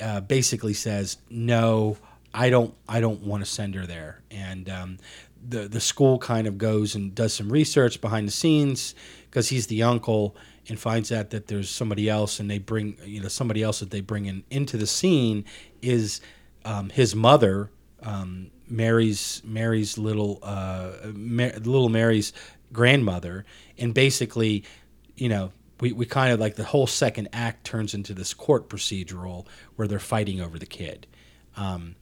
uh, 0.00 0.20
basically 0.20 0.72
says 0.72 1.18
no 1.28 1.96
i 2.32 2.48
don't 2.48 2.74
i 2.88 3.00
don't 3.00 3.20
want 3.22 3.44
to 3.44 3.50
send 3.50 3.74
her 3.74 3.86
there. 3.86 4.22
And 4.30 4.68
um, 4.68 4.98
the 5.48 5.68
the 5.68 5.80
school 5.80 6.18
kind 6.18 6.46
of 6.46 6.58
goes 6.58 6.94
and 6.94 7.14
does 7.14 7.34
some 7.34 7.50
research 7.50 8.00
behind 8.00 8.26
the 8.26 8.32
scenes 8.32 8.94
because 9.30 9.48
he's 9.48 9.66
the 9.66 9.82
uncle 9.82 10.36
and 10.68 10.78
finds 10.78 11.12
out 11.12 11.30
that 11.30 11.46
there's 11.46 11.70
somebody 11.70 12.08
else 12.08 12.40
and 12.40 12.50
they 12.50 12.58
bring 12.58 12.96
you 13.04 13.20
know 13.20 13.28
somebody 13.28 13.62
else 13.62 13.80
that 13.80 13.90
they 13.90 14.00
bring 14.00 14.26
in 14.26 14.42
into 14.50 14.76
the 14.76 14.86
scene 14.86 15.44
is 15.82 16.20
um, 16.64 16.90
his 16.90 17.14
mother 17.14 17.70
um, 18.02 18.50
Mary's 18.68 19.42
Mary's 19.44 19.96
little 19.98 20.38
uh, 20.42 20.92
Ma- 21.14 21.50
little 21.62 21.88
Mary's 21.88 22.32
grandmother. 22.72 23.44
And 23.78 23.94
basically 23.94 24.64
you 25.16 25.28
know 25.28 25.52
we, 25.80 25.92
we 25.92 26.06
kind 26.06 26.32
of 26.32 26.40
like 26.40 26.56
the 26.56 26.64
whole 26.64 26.86
second 26.86 27.28
act 27.32 27.64
turns 27.64 27.94
into 27.94 28.14
this 28.14 28.32
court 28.34 28.68
procedural 28.68 29.46
where 29.76 29.86
they're 29.86 29.98
fighting 29.98 30.40
over 30.40 30.58
the 30.58 30.66
kid. 30.66 31.06
Um, 31.56 31.96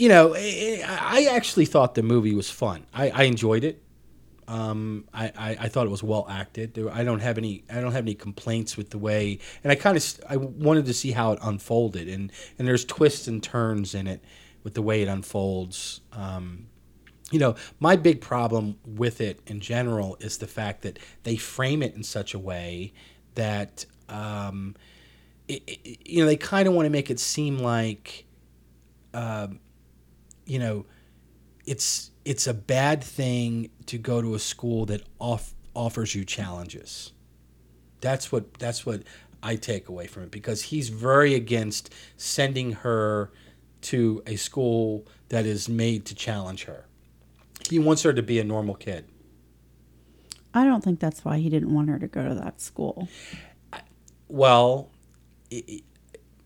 you 0.00 0.08
know, 0.08 0.34
I 0.34 0.82
I 0.86 1.36
actually 1.36 1.66
thought 1.66 1.94
the 1.94 2.02
movie 2.02 2.34
was 2.34 2.48
fun. 2.48 2.86
I, 2.94 3.10
I 3.10 3.22
enjoyed 3.24 3.64
it. 3.64 3.82
Um, 4.48 5.04
I, 5.12 5.26
I, 5.26 5.56
I 5.60 5.68
thought 5.68 5.86
it 5.86 5.90
was 5.90 6.02
well 6.02 6.26
acted. 6.28 6.72
There, 6.72 6.90
I 6.90 7.04
don't 7.04 7.20
have 7.20 7.36
any 7.36 7.64
I 7.70 7.82
don't 7.82 7.92
have 7.92 8.04
any 8.04 8.14
complaints 8.14 8.78
with 8.78 8.88
the 8.88 8.96
way, 8.96 9.38
and 9.62 9.70
I 9.70 9.74
kind 9.74 9.98
of 9.98 10.20
I 10.26 10.38
wanted 10.38 10.86
to 10.86 10.94
see 10.94 11.10
how 11.10 11.32
it 11.32 11.38
unfolded, 11.42 12.08
and 12.08 12.32
and 12.58 12.66
there's 12.66 12.86
twists 12.86 13.28
and 13.28 13.42
turns 13.42 13.94
in 13.94 14.06
it 14.06 14.24
with 14.64 14.72
the 14.72 14.80
way 14.80 15.02
it 15.02 15.08
unfolds. 15.08 16.00
Um, 16.14 16.68
you 17.30 17.38
know, 17.38 17.56
my 17.78 17.94
big 17.94 18.22
problem 18.22 18.78
with 18.86 19.20
it 19.20 19.40
in 19.46 19.60
general 19.60 20.16
is 20.18 20.38
the 20.38 20.46
fact 20.46 20.80
that 20.80 20.98
they 21.24 21.36
frame 21.36 21.82
it 21.82 21.94
in 21.94 22.04
such 22.04 22.32
a 22.32 22.38
way 22.38 22.94
that 23.34 23.84
um, 24.08 24.76
it, 25.46 25.62
it, 25.66 26.08
you 26.08 26.20
know 26.20 26.26
they 26.26 26.38
kind 26.38 26.66
of 26.66 26.72
want 26.72 26.86
to 26.86 26.90
make 26.90 27.10
it 27.10 27.20
seem 27.20 27.58
like 27.58 28.24
you 30.50 30.58
know, 30.58 30.84
it's 31.64 32.10
it's 32.24 32.48
a 32.48 32.54
bad 32.54 33.04
thing 33.04 33.70
to 33.86 33.98
go 33.98 34.20
to 34.20 34.34
a 34.34 34.38
school 34.40 34.84
that 34.86 35.02
off, 35.20 35.54
offers 35.74 36.12
you 36.16 36.24
challenges. 36.24 37.12
That's 38.00 38.32
what 38.32 38.54
that's 38.54 38.84
what 38.84 39.04
I 39.44 39.54
take 39.54 39.88
away 39.88 40.08
from 40.08 40.24
it 40.24 40.32
because 40.32 40.62
he's 40.62 40.88
very 40.88 41.36
against 41.36 41.94
sending 42.16 42.72
her 42.72 43.30
to 43.82 44.24
a 44.26 44.34
school 44.34 45.06
that 45.28 45.46
is 45.46 45.68
made 45.68 46.04
to 46.06 46.16
challenge 46.16 46.64
her. 46.64 46.86
He 47.68 47.78
wants 47.78 48.02
her 48.02 48.12
to 48.12 48.22
be 48.22 48.40
a 48.40 48.44
normal 48.44 48.74
kid. 48.74 49.04
I 50.52 50.64
don't 50.64 50.82
think 50.82 50.98
that's 50.98 51.24
why 51.24 51.38
he 51.38 51.48
didn't 51.48 51.72
want 51.72 51.88
her 51.90 51.98
to 52.00 52.08
go 52.08 52.28
to 52.28 52.34
that 52.34 52.60
school. 52.60 53.08
Well, 54.26 54.90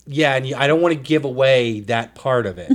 yeah, 0.06 0.36
and 0.36 0.54
I 0.54 0.66
don't 0.66 0.82
want 0.82 0.92
to 0.92 1.00
give 1.00 1.24
away 1.24 1.80
that 1.80 2.14
part 2.14 2.44
of 2.44 2.58
it. 2.58 2.70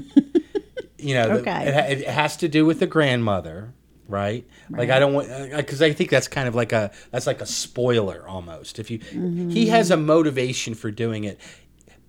You 1.00 1.14
know, 1.16 1.38
the- 1.42 1.50
it, 1.92 2.02
it 2.02 2.08
has 2.08 2.38
to 2.38 2.48
do 2.48 2.66
with 2.66 2.80
the 2.80 2.88
grandmother, 2.88 3.74
right? 4.08 4.46
Like 4.70 4.90
I 4.90 5.00
don't 5.00 5.14
want 5.14 5.28
because 5.56 5.82
I 5.82 5.94
think 5.94 6.10
that's 6.10 6.28
kind 6.28 6.48
of 6.48 6.56
like 6.56 6.72
a 6.72 6.92
that's 7.12 7.28
like 7.28 7.42
a 7.42 7.46
spoiler 7.46 8.28
almost. 8.28 8.80
If 8.80 8.90
you 8.92 9.00
he 9.00 9.68
has 9.68 9.92
a 9.92 9.98
motivation 9.98 10.74
for 10.76 10.92
doing 10.92 11.24
it. 11.24 11.40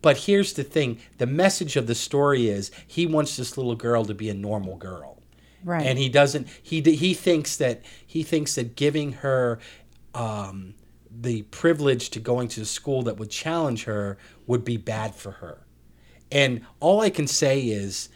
But 0.03 0.17
here's 0.17 0.55
the 0.55 0.65
thing: 0.65 0.99
the 1.19 1.27
message 1.27 1.77
of 1.77 1.87
the 1.87 1.95
story 1.95 2.49
is 2.49 2.71
he 2.87 3.07
wants 3.07 3.37
this 3.37 3.59
little 3.59 3.75
girl 3.77 4.05
to 4.07 4.15
be 4.15 4.31
a 4.31 4.35
normal 4.35 4.77
girl, 4.77 5.23
Right. 5.63 5.87
and 5.87 5.99
he 5.99 6.09
doesn't. 6.09 6.49
He 6.63 6.81
he 6.81 7.13
thinks 7.13 7.57
that 7.59 7.83
he 8.07 8.23
thinks 8.23 8.55
that 8.55 8.77
giving 8.77 9.13
her 9.13 9.59
um, 10.15 10.73
the 11.11 11.43
privilege 11.43 12.09
to 12.11 12.21
going 12.21 12.49
to 12.49 12.63
a 12.63 12.65
school 12.65 13.03
that 13.03 13.19
would 13.19 13.31
challenge 13.31 13.85
her 13.85 14.17
would 14.47 14.65
be 14.65 14.79
bad 14.79 15.15
for 15.15 15.33
her. 15.33 15.67
And 16.33 16.63
all 16.81 17.01
I 17.01 17.11
can 17.11 17.27
say 17.27 17.61
is, 17.61 18.09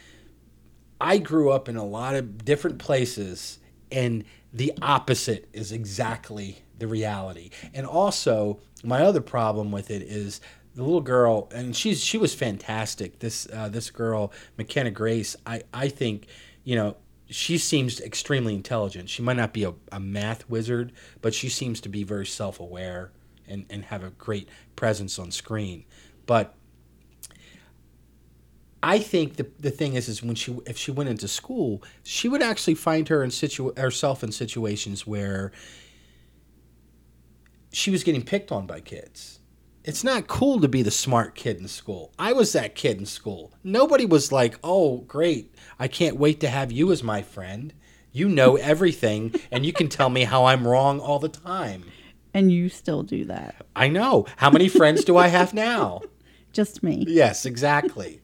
I 1.00 1.18
grew 1.18 1.50
up 1.50 1.68
in 1.68 1.76
a 1.76 1.84
lot 1.84 2.14
of 2.14 2.44
different 2.44 2.78
places, 2.78 3.58
and 3.90 4.24
the 4.52 4.72
opposite 4.80 5.48
is 5.52 5.72
exactly 5.72 6.62
the 6.78 6.86
reality. 6.86 7.50
And 7.72 7.86
also, 7.86 8.60
my 8.82 9.02
other 9.02 9.20
problem 9.20 9.70
with 9.72 9.90
it 9.90 10.02
is 10.02 10.40
the 10.74 10.82
little 10.82 11.00
girl, 11.00 11.48
and 11.54 11.74
she's 11.74 12.02
she 12.02 12.18
was 12.18 12.34
fantastic. 12.34 13.18
This 13.18 13.46
uh, 13.52 13.68
this 13.68 13.90
girl, 13.90 14.32
McKenna 14.56 14.90
Grace, 14.90 15.36
I 15.46 15.62
I 15.72 15.88
think, 15.88 16.26
you 16.64 16.76
know, 16.76 16.96
she 17.28 17.58
seems 17.58 18.00
extremely 18.00 18.54
intelligent. 18.54 19.08
She 19.08 19.22
might 19.22 19.36
not 19.36 19.52
be 19.52 19.64
a, 19.64 19.74
a 19.92 20.00
math 20.00 20.48
wizard, 20.48 20.92
but 21.22 21.34
she 21.34 21.48
seems 21.48 21.80
to 21.82 21.88
be 21.88 22.02
very 22.02 22.26
self 22.26 22.60
aware 22.60 23.12
and, 23.46 23.66
and 23.70 23.84
have 23.86 24.02
a 24.02 24.10
great 24.10 24.48
presence 24.76 25.18
on 25.18 25.30
screen. 25.30 25.84
But 26.26 26.54
I 28.84 28.98
think 28.98 29.36
the, 29.36 29.46
the 29.58 29.70
thing 29.70 29.94
is 29.94 30.10
is 30.10 30.22
when 30.22 30.34
she 30.34 30.54
if 30.66 30.76
she 30.76 30.90
went 30.90 31.08
into 31.08 31.26
school, 31.26 31.82
she 32.02 32.28
would 32.28 32.42
actually 32.42 32.74
find 32.74 33.08
her 33.08 33.24
in 33.24 33.30
situ 33.30 33.72
herself 33.78 34.22
in 34.22 34.30
situations 34.30 35.06
where 35.06 35.52
she 37.72 37.90
was 37.90 38.04
getting 38.04 38.22
picked 38.22 38.52
on 38.52 38.66
by 38.66 38.80
kids. 38.80 39.40
It's 39.84 40.04
not 40.04 40.26
cool 40.26 40.60
to 40.60 40.68
be 40.68 40.82
the 40.82 40.90
smart 40.90 41.34
kid 41.34 41.58
in 41.58 41.68
school. 41.68 42.12
I 42.18 42.34
was 42.34 42.52
that 42.52 42.74
kid 42.74 42.98
in 42.98 43.06
school. 43.06 43.54
Nobody 43.64 44.04
was 44.04 44.30
like, 44.30 44.58
"Oh, 44.62 44.98
great. 44.98 45.54
I 45.78 45.88
can't 45.88 46.18
wait 46.18 46.40
to 46.40 46.48
have 46.50 46.70
you 46.70 46.92
as 46.92 47.02
my 47.02 47.22
friend. 47.22 47.72
You 48.12 48.28
know 48.28 48.56
everything 48.56 49.34
and 49.50 49.64
you 49.64 49.72
can 49.72 49.88
tell 49.88 50.10
me 50.10 50.24
how 50.24 50.44
I'm 50.44 50.68
wrong 50.68 51.00
all 51.00 51.18
the 51.18 51.30
time." 51.30 51.84
And 52.34 52.52
you 52.52 52.68
still 52.68 53.02
do 53.02 53.24
that. 53.24 53.64
I 53.74 53.88
know. 53.88 54.26
How 54.36 54.50
many 54.50 54.68
friends 54.68 55.04
do 55.04 55.16
I 55.16 55.28
have 55.28 55.54
now? 55.54 56.02
Just 56.52 56.82
me. 56.82 57.04
Yes, 57.08 57.46
exactly. 57.46 58.20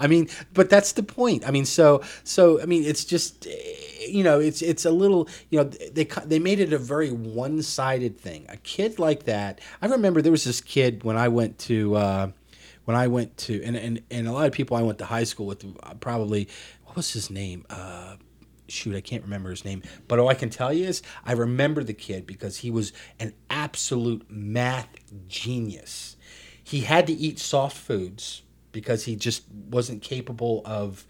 I 0.00 0.06
mean, 0.06 0.28
but 0.54 0.70
that's 0.70 0.92
the 0.92 1.02
point. 1.02 1.46
I 1.46 1.50
mean, 1.50 1.66
so 1.66 2.02
so 2.24 2.60
I 2.60 2.64
mean, 2.64 2.84
it's 2.84 3.04
just 3.04 3.46
eh, 3.46 4.06
you 4.08 4.24
know, 4.24 4.40
it's 4.40 4.62
it's 4.62 4.84
a 4.84 4.90
little 4.90 5.28
you 5.50 5.58
know 5.58 5.64
they 5.64 6.04
they 6.24 6.38
made 6.38 6.58
it 6.58 6.72
a 6.72 6.78
very 6.78 7.10
one 7.10 7.62
sided 7.62 8.18
thing. 8.18 8.46
A 8.48 8.56
kid 8.56 8.98
like 8.98 9.24
that. 9.24 9.60
I 9.82 9.86
remember 9.86 10.22
there 10.22 10.32
was 10.32 10.44
this 10.44 10.60
kid 10.60 11.04
when 11.04 11.16
I 11.16 11.28
went 11.28 11.58
to. 11.60 11.94
Uh, 11.96 12.30
when 12.86 12.96
I 12.96 13.06
went 13.06 13.36
to 13.36 13.62
and, 13.62 13.76
and 13.76 14.02
and 14.10 14.26
a 14.26 14.32
lot 14.32 14.46
of 14.46 14.52
people 14.52 14.76
I 14.76 14.82
went 14.82 14.98
to 14.98 15.04
high 15.04 15.22
school 15.22 15.46
with 15.46 15.64
uh, 15.82 15.94
probably 16.00 16.48
what 16.86 16.96
was 16.96 17.12
his 17.12 17.30
name 17.30 17.64
uh, 17.70 18.16
shoot 18.66 18.96
I 18.96 19.00
can't 19.00 19.22
remember 19.22 19.50
his 19.50 19.64
name 19.64 19.82
but 20.08 20.18
all 20.18 20.28
I 20.28 20.34
can 20.34 20.50
tell 20.50 20.72
you 20.72 20.86
is 20.86 21.00
I 21.24 21.32
remember 21.32 21.84
the 21.84 21.92
kid 21.92 22.26
because 22.26 22.56
he 22.56 22.70
was 22.70 22.92
an 23.20 23.34
absolute 23.48 24.28
math 24.28 24.88
genius 25.28 26.16
he 26.64 26.80
had 26.80 27.06
to 27.06 27.12
eat 27.12 27.38
soft 27.38 27.76
foods 27.76 28.42
because 28.72 29.04
he 29.04 29.16
just 29.16 29.44
wasn't 29.50 30.02
capable 30.02 30.62
of 30.64 31.06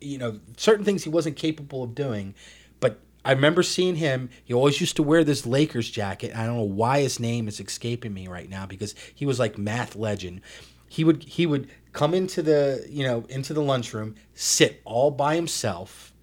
you 0.00 0.18
know 0.18 0.40
certain 0.56 0.84
things 0.84 1.04
he 1.04 1.10
wasn't 1.10 1.36
capable 1.36 1.84
of 1.84 1.94
doing 1.94 2.34
but 2.80 3.00
I 3.24 3.32
remember 3.32 3.62
seeing 3.62 3.96
him. 3.96 4.30
He 4.44 4.54
always 4.54 4.80
used 4.80 4.96
to 4.96 5.02
wear 5.02 5.24
this 5.24 5.44
Lakers 5.46 5.90
jacket. 5.90 6.34
I 6.34 6.46
don't 6.46 6.56
know 6.56 6.62
why 6.62 7.00
his 7.00 7.20
name 7.20 7.48
is 7.48 7.60
escaping 7.60 8.14
me 8.14 8.28
right 8.28 8.48
now 8.48 8.66
because 8.66 8.94
he 9.14 9.26
was 9.26 9.38
like 9.38 9.58
math 9.58 9.94
legend. 9.94 10.40
He 10.88 11.04
would 11.04 11.22
he 11.24 11.46
would 11.46 11.68
come 11.92 12.14
into 12.14 12.42
the 12.42 12.86
you 12.88 13.04
know 13.04 13.26
into 13.28 13.52
the 13.52 13.62
lunchroom, 13.62 14.14
sit 14.34 14.80
all 14.84 15.10
by 15.10 15.34
himself, 15.34 16.14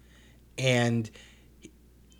and 0.58 1.08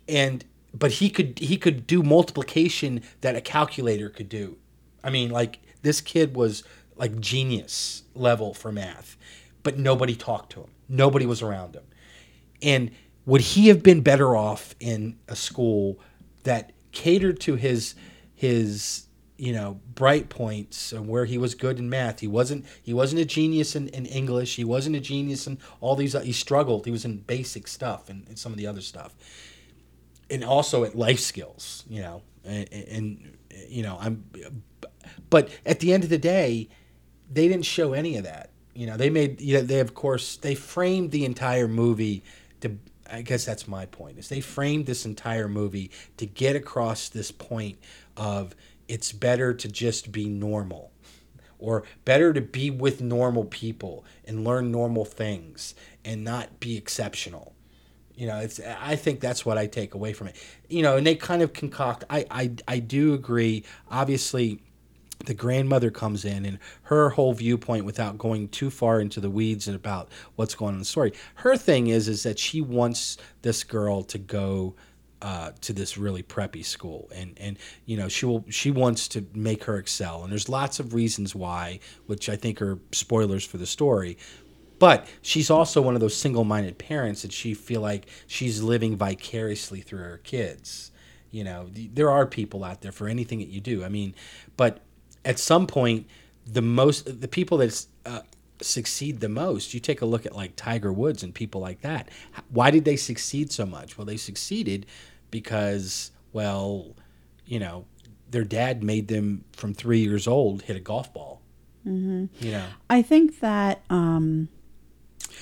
and 0.07 0.45
but 0.73 0.93
he 0.93 1.09
could 1.09 1.39
he 1.39 1.57
could 1.57 1.85
do 1.85 2.01
multiplication 2.01 3.01
that 3.21 3.35
a 3.35 3.41
calculator 3.41 4.09
could 4.09 4.29
do. 4.29 4.57
I 5.03 5.09
mean, 5.09 5.29
like 5.29 5.59
this 5.81 5.99
kid 5.99 6.35
was 6.35 6.63
like 6.99 7.19
genius 7.19 8.03
level 8.13 8.53
for 8.53 8.71
math, 8.71 9.17
but 9.63 9.79
nobody 9.79 10.15
talked 10.15 10.51
to 10.51 10.61
him. 10.61 10.69
Nobody 10.87 11.25
was 11.25 11.41
around 11.41 11.75
him. 11.75 11.85
And 12.61 12.91
would 13.25 13.41
he 13.41 13.69
have 13.69 13.81
been 13.81 14.01
better 14.01 14.35
off 14.35 14.75
in 14.79 15.17
a 15.27 15.35
school 15.35 15.99
that 16.43 16.73
catered 16.91 17.39
to 17.39 17.55
his 17.55 17.95
his 18.35 19.05
you 19.37 19.53
know 19.53 19.79
bright 19.95 20.29
points 20.29 20.91
and 20.91 21.07
where 21.07 21.25
he 21.25 21.37
was 21.37 21.53
good 21.55 21.77
in 21.77 21.89
math 21.89 22.19
he 22.19 22.27
wasn't 22.27 22.65
he 22.81 22.93
wasn't 22.93 23.21
a 23.21 23.25
genius 23.25 23.75
in, 23.75 23.87
in 23.89 24.05
english 24.07 24.55
he 24.55 24.63
wasn't 24.63 24.95
a 24.95 24.99
genius 24.99 25.45
in 25.45 25.57
all 25.79 25.95
these 25.95 26.13
he 26.23 26.31
struggled 26.31 26.85
he 26.85 26.91
was 26.91 27.05
in 27.05 27.17
basic 27.17 27.67
stuff 27.67 28.09
and, 28.09 28.27
and 28.27 28.39
some 28.39 28.51
of 28.51 28.57
the 28.57 28.65
other 28.65 28.81
stuff 28.81 29.13
and 30.29 30.43
also 30.43 30.83
at 30.83 30.95
life 30.95 31.19
skills 31.19 31.85
you 31.87 32.01
know 32.01 32.21
and, 32.43 32.67
and 32.71 33.37
you 33.67 33.83
know 33.83 33.97
i'm 34.01 34.23
but 35.29 35.49
at 35.65 35.79
the 35.79 35.93
end 35.93 36.03
of 36.03 36.09
the 36.09 36.17
day 36.17 36.67
they 37.31 37.47
didn't 37.47 37.65
show 37.65 37.93
any 37.93 38.17
of 38.17 38.23
that 38.23 38.49
you 38.73 38.85
know 38.85 38.97
they 38.97 39.09
made 39.09 39.41
you 39.41 39.55
know, 39.55 39.61
they 39.61 39.79
of 39.79 39.93
course 39.93 40.37
they 40.37 40.55
framed 40.55 41.11
the 41.11 41.25
entire 41.25 41.67
movie 41.67 42.23
to 42.61 42.77
I 43.11 43.21
guess 43.21 43.45
that's 43.45 43.67
my 43.67 43.85
point. 43.85 44.17
Is 44.19 44.29
they 44.29 44.41
framed 44.41 44.85
this 44.85 45.05
entire 45.05 45.47
movie 45.47 45.91
to 46.17 46.25
get 46.25 46.55
across 46.55 47.09
this 47.09 47.31
point 47.31 47.77
of 48.15 48.55
it's 48.87 49.11
better 49.11 49.53
to 49.53 49.67
just 49.67 50.11
be 50.11 50.29
normal 50.29 50.91
or 51.57 51.83
better 52.05 52.33
to 52.33 52.41
be 52.41 52.69
with 52.69 53.01
normal 53.01 53.45
people 53.45 54.05
and 54.25 54.43
learn 54.43 54.71
normal 54.71 55.05
things 55.05 55.75
and 56.05 56.23
not 56.23 56.59
be 56.59 56.77
exceptional. 56.77 57.53
You 58.15 58.27
know, 58.27 58.37
it's 58.39 58.59
I 58.59 58.95
think 58.95 59.19
that's 59.19 59.45
what 59.45 59.57
I 59.57 59.67
take 59.67 59.93
away 59.93 60.13
from 60.13 60.27
it. 60.27 60.35
You 60.67 60.83
know, 60.83 60.97
and 60.97 61.05
they 61.05 61.15
kind 61.15 61.41
of 61.41 61.53
concoct 61.53 62.03
I 62.09 62.25
I 62.29 62.51
I 62.67 62.79
do 62.79 63.13
agree 63.13 63.63
obviously 63.89 64.61
the 65.25 65.33
grandmother 65.33 65.91
comes 65.91 66.23
in 66.25 66.45
and 66.45 66.59
her 66.83 67.09
whole 67.09 67.33
viewpoint 67.33 67.85
without 67.85 68.17
going 68.17 68.47
too 68.49 68.69
far 68.69 69.01
into 69.01 69.19
the 69.19 69.29
weeds 69.29 69.67
and 69.67 69.75
about 69.75 70.09
what's 70.35 70.55
going 70.55 70.69
on 70.69 70.73
in 70.75 70.79
the 70.79 70.85
story. 70.85 71.13
Her 71.35 71.57
thing 71.57 71.87
is 71.87 72.07
is 72.07 72.23
that 72.23 72.39
she 72.39 72.61
wants 72.61 73.17
this 73.41 73.63
girl 73.63 74.03
to 74.03 74.17
go 74.17 74.75
uh, 75.21 75.51
to 75.61 75.73
this 75.73 75.97
really 75.97 76.23
preppy 76.23 76.63
school. 76.63 77.09
And 77.13 77.37
and 77.37 77.57
you 77.85 77.97
know 77.97 78.07
she 78.07 78.25
will 78.25 78.45
she 78.49 78.71
wants 78.71 79.07
to 79.09 79.25
make 79.33 79.65
her 79.65 79.77
excel. 79.77 80.23
And 80.23 80.31
there's 80.31 80.49
lots 80.49 80.79
of 80.79 80.93
reasons 80.93 81.35
why 81.35 81.79
which 82.05 82.29
i 82.29 82.35
think 82.35 82.61
are 82.61 82.79
spoilers 82.91 83.45
for 83.45 83.57
the 83.57 83.65
story. 83.65 84.17
But 84.79 85.07
she's 85.21 85.49
also 85.49 85.81
one 85.81 85.95
of 85.95 85.99
those 85.99 86.15
single-minded 86.15 86.77
parents 86.77 87.23
that 87.23 87.33
she 87.33 87.53
feel 87.53 87.81
like 87.81 88.07
she's 88.27 88.63
living 88.63 88.95
vicariously 88.95 89.81
through 89.81 89.99
her 89.99 90.21
kids. 90.23 90.91
You 91.31 91.43
know 91.43 91.69
there 91.73 92.09
are 92.09 92.25
people 92.25 92.63
out 92.63 92.81
there 92.81 92.93
for 92.93 93.07
anything 93.09 93.39
that 93.39 93.49
you 93.49 93.59
do. 93.59 93.83
I 93.83 93.89
mean 93.89 94.15
but 94.55 94.81
at 95.25 95.39
some 95.39 95.67
point, 95.67 96.07
the 96.45 96.61
most 96.61 97.21
the 97.21 97.27
people 97.27 97.57
that 97.59 97.85
uh, 98.05 98.21
succeed 98.61 99.19
the 99.19 99.29
most. 99.29 99.73
You 99.73 99.79
take 99.79 100.01
a 100.01 100.05
look 100.05 100.25
at 100.25 100.35
like 100.35 100.55
Tiger 100.55 100.91
Woods 100.91 101.23
and 101.23 101.33
people 101.33 101.61
like 101.61 101.81
that. 101.81 102.09
Why 102.49 102.71
did 102.71 102.85
they 102.85 102.95
succeed 102.95 103.51
so 103.51 103.65
much? 103.65 103.97
Well, 103.97 104.05
they 104.05 104.17
succeeded 104.17 104.85
because 105.31 106.11
well, 106.33 106.95
you 107.45 107.59
know, 107.59 107.85
their 108.29 108.43
dad 108.43 108.83
made 108.83 109.07
them 109.07 109.43
from 109.53 109.73
three 109.73 109.99
years 109.99 110.27
old 110.27 110.63
hit 110.63 110.75
a 110.75 110.79
golf 110.79 111.13
ball. 111.13 111.41
Mm-hmm. 111.85 112.25
You 112.43 112.51
know, 112.51 112.65
I 112.89 113.01
think 113.01 113.39
that 113.39 113.81
um, 113.89 114.49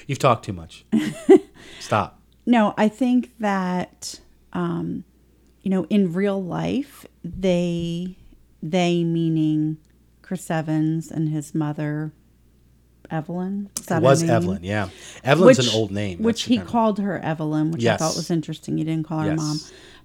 you've 0.05 0.19
talked 0.19 0.45
too 0.45 0.53
much. 0.53 0.85
Stop. 1.79 2.21
No, 2.45 2.73
I 2.77 2.87
think 2.87 3.31
that 3.39 4.19
um, 4.53 5.03
you 5.61 5.71
know, 5.71 5.85
in 5.89 6.13
real 6.13 6.41
life, 6.41 7.05
they 7.23 8.15
they 8.61 9.03
meaning 9.03 9.77
Chris 10.21 10.49
Evans 10.51 11.11
and 11.11 11.29
his 11.29 11.55
mother, 11.55 12.11
Evelyn. 13.09 13.69
It 13.89 14.01
was 14.01 14.23
Evelyn, 14.23 14.63
yeah. 14.63 14.89
Evelyn's 15.23 15.59
which, 15.59 15.67
an 15.67 15.73
old 15.73 15.91
name. 15.91 16.21
Which 16.21 16.43
he 16.43 16.57
called 16.57 16.99
her 16.99 17.19
Evelyn, 17.19 17.71
which 17.71 17.83
yes. 17.83 18.01
I 18.01 18.05
thought 18.05 18.15
was 18.15 18.29
interesting. 18.29 18.77
He 18.77 18.83
didn't 18.83 19.07
call 19.07 19.19
her 19.19 19.29
yes. 19.31 19.37
mom. 19.37 19.59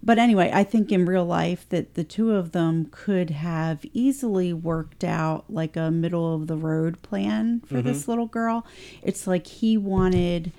But 0.04 0.18
anyway, 0.18 0.50
I 0.52 0.64
think 0.64 0.90
in 0.90 1.06
real 1.06 1.24
life 1.24 1.68
that 1.68 1.94
the 1.94 2.02
two 2.02 2.32
of 2.32 2.52
them 2.52 2.88
could 2.90 3.30
have 3.30 3.84
easily 3.92 4.52
worked 4.52 5.04
out 5.04 5.44
like 5.48 5.76
a 5.76 5.92
middle 5.92 6.34
of 6.34 6.48
the 6.48 6.56
road 6.56 7.00
plan 7.02 7.60
for 7.66 7.76
mm-hmm. 7.76 7.86
this 7.86 8.08
little 8.08 8.26
girl. 8.26 8.66
It's 9.02 9.28
like 9.28 9.46
he 9.46 9.76
wanted 9.76 10.50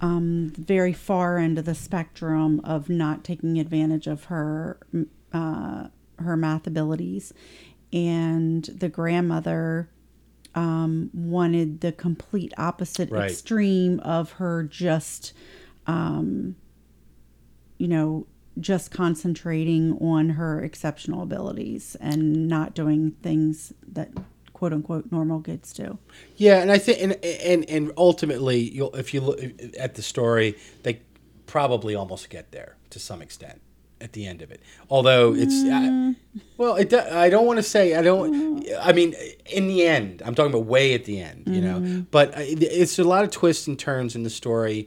um, 0.00 0.52
very 0.56 0.92
far 0.92 1.38
end 1.38 1.58
of 1.58 1.64
the 1.64 1.74
spectrum 1.74 2.60
of 2.62 2.88
not 2.88 3.24
taking 3.24 3.58
advantage 3.58 4.06
of 4.06 4.24
her 4.24 4.78
uh, 5.32 5.88
her 6.18 6.36
math 6.36 6.66
abilities, 6.66 7.32
and 7.92 8.64
the 8.64 8.88
grandmother 8.88 9.88
um, 10.54 11.10
wanted 11.12 11.80
the 11.80 11.92
complete 11.92 12.52
opposite 12.56 13.10
right. 13.10 13.30
extreme 13.30 14.00
of 14.00 14.32
her 14.32 14.62
just, 14.64 15.32
um, 15.86 16.56
you 17.78 17.88
know, 17.88 18.26
just 18.60 18.90
concentrating 18.90 19.98
on 19.98 20.30
her 20.30 20.62
exceptional 20.62 21.22
abilities 21.22 21.96
and 22.00 22.48
not 22.48 22.74
doing 22.74 23.12
things 23.22 23.72
that 23.86 24.10
quote 24.52 24.72
unquote 24.72 25.10
normal 25.10 25.40
kids 25.40 25.72
do. 25.72 25.98
Yeah, 26.36 26.62
and 26.62 26.70
I 26.70 26.78
think 26.78 27.02
and 27.02 27.24
and 27.24 27.68
and 27.68 27.92
ultimately, 27.96 28.58
you'll 28.58 28.94
if 28.94 29.12
you 29.12 29.20
look 29.20 29.40
at 29.78 29.96
the 29.96 30.02
story, 30.02 30.56
they 30.84 31.02
probably 31.46 31.94
almost 31.94 32.30
get 32.30 32.52
there 32.52 32.76
to 32.90 32.98
some 32.98 33.20
extent 33.20 33.60
at 34.04 34.12
the 34.12 34.26
end 34.26 34.42
of 34.42 34.52
it. 34.52 34.62
Although 34.90 35.34
it's 35.34 35.54
mm. 35.54 36.14
I, 36.14 36.40
well, 36.58 36.76
it 36.76 36.92
I 36.92 37.30
don't 37.30 37.46
want 37.46 37.56
to 37.56 37.62
say 37.62 37.96
I 37.96 38.02
don't. 38.02 38.64
I 38.80 38.92
mean, 38.92 39.14
in 39.46 39.66
the 39.66 39.84
end, 39.86 40.22
I'm 40.24 40.34
talking 40.34 40.52
about 40.52 40.66
way 40.66 40.94
at 40.94 41.06
the 41.06 41.20
end, 41.20 41.44
you 41.46 41.60
mm. 41.60 41.64
know. 41.64 41.80
Mm-hmm. 41.80 42.00
But 42.10 42.34
it's 42.36 42.98
a 42.98 43.04
lot 43.04 43.24
of 43.24 43.30
twists 43.30 43.66
and 43.66 43.78
turns 43.78 44.14
in 44.14 44.22
the 44.22 44.30
story. 44.30 44.86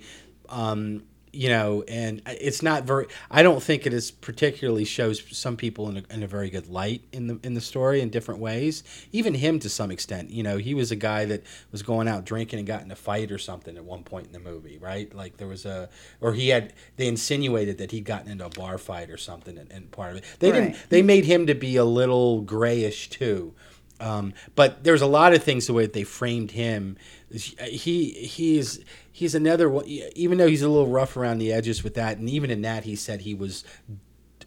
Um, 0.50 1.03
you 1.34 1.50
know, 1.50 1.84
and 1.88 2.22
it's 2.25 2.63
not 2.63 2.84
very. 2.84 3.07
I 3.29 3.43
don't 3.43 3.62
think 3.62 3.86
it 3.86 3.93
is 3.93 4.12
particularly 4.12 4.86
shows 4.86 5.24
some 5.38 5.57
people 5.57 5.89
in 5.89 5.98
a, 5.98 6.13
in 6.13 6.24
a 6.24 6.27
very 6.27 6.50
good 6.50 6.67
light 6.67 7.01
in 7.12 7.27
the 7.27 7.39
in 7.43 7.53
the 7.53 7.62
story 7.62 8.01
in 8.01 8.10
different 8.10 8.39
ways. 8.39 8.84
Even 9.12 9.34
him 9.34 9.60
to 9.60 9.69
some 9.69 9.91
extent, 9.91 10.29
you 10.29 10.43
know, 10.43 10.57
he 10.57 10.74
was 10.74 10.91
a 10.91 10.96
guy 10.96 11.25
that 11.25 11.43
was 11.72 11.84
going 11.84 12.07
out 12.07 12.25
drinking 12.25 12.60
and 12.60 12.67
got 12.67 12.81
in 12.81 12.91
a 12.91 12.96
fight 12.96 13.31
or 13.31 13.38
something 13.38 13.77
at 13.77 13.84
one 13.84 14.03
point 14.03 14.27
in 14.27 14.34
the 14.34 14.39
movie, 14.39 14.77
right? 14.77 15.13
Like 15.13 15.38
there 15.38 15.48
was 15.48 15.65
a, 15.65 15.89
or 16.22 16.34
he 16.34 16.50
had 16.50 16.74
they 16.96 17.07
insinuated 17.07 17.77
that 17.79 17.91
he'd 17.91 18.05
gotten 18.05 18.31
into 18.31 18.46
a 18.46 18.50
bar 18.50 18.77
fight 18.77 19.10
or 19.10 19.17
something, 19.17 19.57
and, 19.57 19.72
and 19.72 19.91
part 19.91 20.12
of 20.12 20.17
it 20.17 20.24
they 20.39 20.51
right. 20.51 20.60
didn't. 20.60 20.89
They 20.89 21.01
made 21.01 21.25
him 21.25 21.48
to 21.48 21.55
be 21.55 21.75
a 21.75 21.86
little 21.86 22.41
grayish 22.41 23.10
too. 23.10 23.53
Um, 24.00 24.34
but 24.55 24.84
there's 24.84 25.01
a 25.01 25.07
lot 25.07 25.34
of 25.34 25.43
things 25.43 25.67
the 25.67 25.74
way 25.74 25.84
that 25.84 25.93
they 25.93 26.03
framed 26.03 26.51
him. 26.51 26.98
He 27.31 28.12
he's 28.12 28.79
he's 29.17 29.33
another 29.33 29.67
one. 29.67 29.83
Even 29.88 30.38
though 30.38 30.47
he's 30.47 30.62
a 30.62 30.69
little 30.69 30.89
rough 30.89 31.17
around 31.17 31.39
the 31.39 31.51
edges 31.51 31.83
with 31.83 31.95
that, 31.95 32.19
and 32.19 32.29
even 32.29 32.51
in 32.51 32.62
that, 32.62 32.83
he 32.83 32.95
said 32.95 33.21
he 33.21 33.33
was 33.33 33.63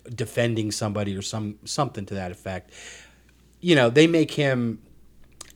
defending 0.09 0.71
somebody 0.71 1.17
or 1.17 1.23
some 1.23 1.59
something 1.65 2.07
to 2.07 2.15
that 2.15 2.31
effect. 2.31 2.71
You 3.61 3.75
know, 3.75 3.91
they 3.91 4.07
make 4.07 4.31
him 4.31 4.81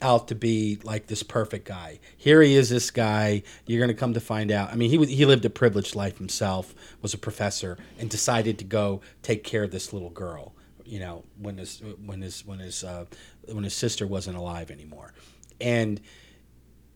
out 0.02 0.26
to 0.28 0.35
be 0.35 0.80
like 0.83 1.06
this 1.06 1.23
perfect 1.23 1.64
guy. 1.64 2.00
Here 2.16 2.42
he 2.42 2.56
is, 2.56 2.71
this 2.71 2.90
guy. 2.90 3.44
You're 3.66 3.78
going 3.78 3.94
to 3.94 3.99
come 3.99 4.14
to 4.14 4.21
find 4.21 4.50
out. 4.50 4.73
I 4.73 4.75
mean, 4.75 4.90
he 4.90 5.14
he 5.14 5.25
lived 5.25 5.44
a 5.44 5.50
privileged 5.50 5.94
life 5.94 6.18
himself, 6.18 6.75
was 7.00 7.14
a 7.14 7.18
professor, 7.18 7.78
and 8.00 8.11
decided 8.11 8.59
to 8.59 8.64
go 8.64 9.00
take 9.23 9.44
care 9.44 9.62
of 9.62 9.71
this 9.71 9.92
little 9.92 10.11
girl. 10.11 10.54
You 10.85 10.99
know, 10.99 11.25
when 11.38 11.59
his 11.59 11.80
when 12.04 12.21
his 12.21 12.44
when 12.44 12.59
his 12.59 12.83
uh, 12.83 13.04
when 13.47 13.62
his 13.62 13.75
sister 13.75 14.09
wasn't 14.09 14.37
alive 14.37 14.73
anymore, 14.73 15.14
and 15.61 16.00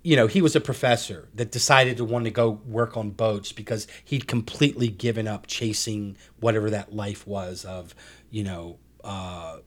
you 0.08 0.16
know 0.16 0.26
he 0.26 0.40
was 0.40 0.56
a 0.56 0.60
professor 0.60 1.28
that 1.34 1.50
decided 1.50 1.98
to 1.98 2.02
want 2.02 2.24
to 2.24 2.30
go 2.30 2.48
work 2.66 2.96
on 2.96 3.10
boats 3.10 3.52
because 3.52 3.86
he'd 4.06 4.26
completely 4.26 4.88
given 4.88 5.28
up 5.28 5.46
chasing 5.46 6.16
whatever 6.40 6.70
that 6.70 6.94
life 6.94 7.26
was 7.26 7.62
of 7.66 7.94
you 8.30 8.42
know 8.42 8.78
uh, 9.04 9.58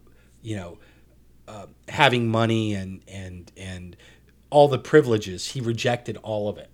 you 0.41 0.55
know 0.55 0.79
uh, 1.47 1.67
having 1.89 2.27
money 2.27 2.73
and 2.73 3.03
and 3.07 3.51
and 3.55 3.95
all 4.49 4.67
the 4.67 4.79
privileges. 4.79 5.51
He 5.51 5.61
rejected 5.61 6.17
all 6.23 6.49
of 6.49 6.57
it. 6.57 6.71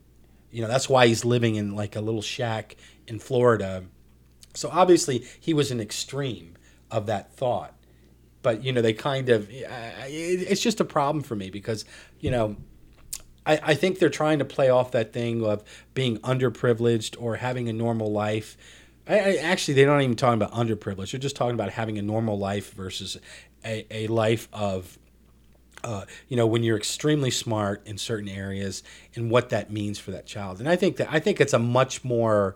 You 0.49 0.61
know 0.61 0.69
that's 0.69 0.87
why 0.87 1.07
he's 1.07 1.25
living 1.25 1.55
in 1.55 1.75
like 1.75 1.97
a 1.97 2.01
little 2.01 2.21
shack 2.21 2.77
in 3.05 3.19
Florida. 3.19 3.83
So 4.53 4.69
obviously 4.71 5.25
he 5.41 5.53
was 5.53 5.71
an 5.71 5.81
extreme 5.81 6.55
of 6.89 7.05
that 7.07 7.33
thought. 7.33 7.73
But 8.43 8.63
you 8.63 8.71
know 8.71 8.81
they 8.81 8.93
kind 8.93 9.27
of 9.27 9.49
it's 9.51 10.61
just 10.61 10.79
a 10.79 10.85
problem 10.85 11.21
for 11.21 11.35
me 11.35 11.49
because 11.49 11.83
you 12.21 12.31
know 12.31 12.55
I, 13.47 13.59
I 13.63 13.73
think 13.73 13.99
they're 13.99 14.09
trying 14.09 14.39
to 14.39 14.45
play 14.45 14.69
off 14.69 14.91
that 14.91 15.13
thing 15.13 15.43
of 15.43 15.63
being 15.93 16.17
underprivileged 16.19 17.15
or 17.19 17.37
having 17.37 17.69
a 17.69 17.73
normal 17.73 18.11
life 18.11 18.57
I, 19.07 19.19
I, 19.19 19.35
actually 19.37 19.75
they're 19.75 19.87
not 19.87 20.01
even 20.01 20.15
talking 20.15 20.41
about 20.41 20.53
underprivileged 20.53 21.11
they're 21.11 21.19
just 21.19 21.35
talking 21.35 21.55
about 21.55 21.71
having 21.71 21.97
a 21.97 22.01
normal 22.01 22.37
life 22.37 22.73
versus 22.73 23.17
a, 23.65 23.85
a 23.89 24.07
life 24.07 24.47
of 24.53 24.97
uh, 25.83 26.05
you 26.27 26.35
know 26.35 26.47
when 26.47 26.63
you're 26.63 26.77
extremely 26.77 27.31
smart 27.31 27.85
in 27.85 27.97
certain 27.97 28.27
areas 28.27 28.83
and 29.15 29.31
what 29.31 29.49
that 29.49 29.71
means 29.71 29.97
for 29.99 30.11
that 30.11 30.25
child 30.25 30.59
and 30.59 30.67
i 30.67 30.75
think 30.75 30.97
that 30.97 31.07
i 31.11 31.19
think 31.19 31.39
it's 31.39 31.53
a 31.53 31.59
much 31.59 32.03
more 32.03 32.55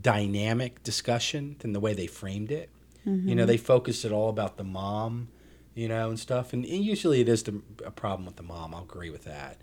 dynamic 0.00 0.82
discussion 0.82 1.56
than 1.60 1.72
the 1.72 1.80
way 1.80 1.94
they 1.94 2.06
framed 2.06 2.52
it 2.52 2.70
Mm-hmm. 3.08 3.28
You 3.28 3.34
know, 3.34 3.46
they 3.46 3.56
focused 3.56 4.04
it 4.04 4.12
all 4.12 4.28
about 4.28 4.56
the 4.56 4.64
mom, 4.64 5.28
you 5.74 5.88
know, 5.88 6.08
and 6.08 6.18
stuff. 6.18 6.52
And, 6.52 6.64
and 6.64 6.84
usually 6.84 7.20
it 7.20 7.28
is 7.28 7.42
the, 7.44 7.62
a 7.84 7.90
problem 7.90 8.26
with 8.26 8.36
the 8.36 8.42
mom. 8.42 8.74
I'll 8.74 8.82
agree 8.82 9.10
with 9.10 9.24
that. 9.24 9.58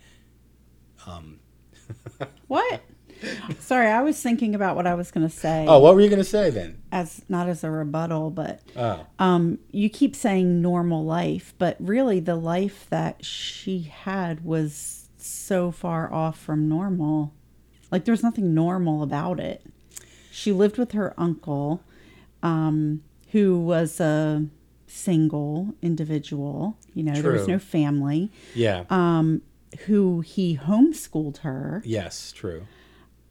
Um. 1.08 1.40
what? 2.48 2.82
Sorry, 3.60 3.88
I 3.88 4.02
was 4.02 4.22
thinking 4.22 4.56
about 4.56 4.76
what 4.76 4.86
I 4.86 4.94
was 4.94 5.10
going 5.10 5.28
to 5.28 5.34
say. 5.34 5.66
Oh, 5.68 5.80
what 5.80 5.96
were 5.96 6.02
you 6.02 6.10
going 6.10 6.22
to 6.22 6.24
say 6.24 6.50
then? 6.50 6.82
As 6.92 7.24
not 7.30 7.48
as 7.48 7.64
a 7.64 7.72
rebuttal, 7.72 8.30
but 8.30 8.60
oh. 8.76 9.06
um, 9.20 9.60
you 9.72 9.90
keep 9.90 10.16
saying 10.16 10.62
normal 10.62 11.06
life, 11.06 11.54
but 11.58 11.78
really 11.80 12.20
the 12.20 12.36
life 12.36 12.88
that 12.90 13.24
she 13.24 13.84
had 13.84 14.44
was 14.44 15.10
so 15.18 15.72
far 15.72 16.12
off 16.14 16.38
from 16.38 16.68
normal. 16.68 17.34
Like 17.90 18.06
there's 18.06 18.22
nothing 18.22 18.54
normal 18.54 19.02
about 19.02 19.40
it. 19.40 19.66
She 20.30 20.52
lived 20.52 20.78
with 20.78 20.92
her 20.92 21.14
uncle. 21.18 21.82
Um, 22.44 23.02
who 23.36 23.60
was 23.60 24.00
a 24.00 24.46
single 24.88 25.76
individual. 25.82 26.78
You 26.94 27.04
know, 27.04 27.14
True. 27.16 27.22
there 27.22 27.32
was 27.34 27.50
no 27.50 27.60
family. 27.60 28.32
Yeah. 28.54 28.86
Um, 28.90 29.42
who 29.82 30.22
he 30.22 30.58
homeschooled 30.58 31.38
her. 31.38 31.82
Yes, 31.86 32.32
true. 32.32 32.68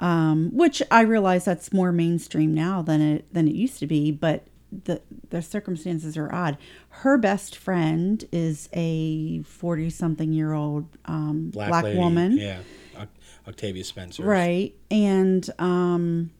Um, 0.00 0.50
which 0.52 0.82
I 0.90 1.02
realize 1.02 1.44
that's 1.44 1.72
more 1.72 1.92
mainstream 1.92 2.52
now 2.52 2.82
than 2.82 3.00
it 3.00 3.32
than 3.32 3.48
it 3.48 3.54
used 3.54 3.78
to 3.78 3.86
be, 3.86 4.10
but 4.10 4.46
the 4.84 5.00
the 5.30 5.40
circumstances 5.40 6.16
are 6.16 6.32
odd. 6.34 6.58
Her 6.88 7.16
best 7.16 7.56
friend 7.56 8.24
is 8.32 8.68
a 8.72 9.42
forty 9.42 9.90
something 9.90 10.32
year 10.32 10.52
old 10.52 10.88
um, 11.04 11.50
black, 11.50 11.70
black 11.70 11.94
woman. 11.94 12.36
Yeah, 12.36 12.60
Octavia 13.46 13.84
Spencer. 13.84 14.24
Right, 14.24 14.74
and 14.90 15.48
um, 15.58 16.30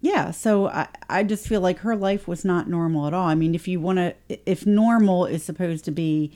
yeah 0.00 0.30
so 0.30 0.68
I, 0.68 0.88
I 1.08 1.22
just 1.24 1.46
feel 1.46 1.60
like 1.60 1.80
her 1.80 1.96
life 1.96 2.28
was 2.28 2.44
not 2.44 2.68
normal 2.68 3.06
at 3.06 3.14
all 3.14 3.26
i 3.26 3.34
mean 3.34 3.54
if 3.54 3.66
you 3.66 3.80
want 3.80 3.98
to 3.98 4.14
if 4.28 4.66
normal 4.66 5.26
is 5.26 5.42
supposed 5.42 5.84
to 5.86 5.90
be 5.90 6.32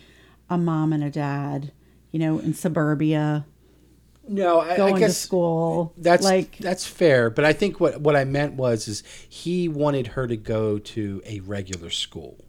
a 0.51 0.59
mom 0.59 0.93
and 0.93 1.05
a 1.05 1.11
dad 1.11 1.73
you 2.13 2.19
know 2.19 2.39
in 2.39 2.55
suburbia 2.55 3.45
no 4.29 4.61
I, 4.61 4.77
going 4.77 4.97
I 4.97 4.99
guess 5.01 5.15
to 5.15 5.21
school 5.21 5.93
that's 5.97 6.23
like 6.23 6.59
that's 6.59 6.87
fair 6.87 7.29
but 7.29 7.45
i 7.45 7.53
think 7.53 7.81
what 7.81 8.01
what 8.01 8.15
i 8.15 8.25
meant 8.25 8.55
was 8.55 8.87
is 8.87 9.03
he 9.29 9.69
wanted 9.69 10.09
her 10.09 10.27
to 10.27 10.37
go 10.37 10.79
to 10.79 11.23
a 11.27 11.41
regular 11.41 11.91
school 11.91 12.45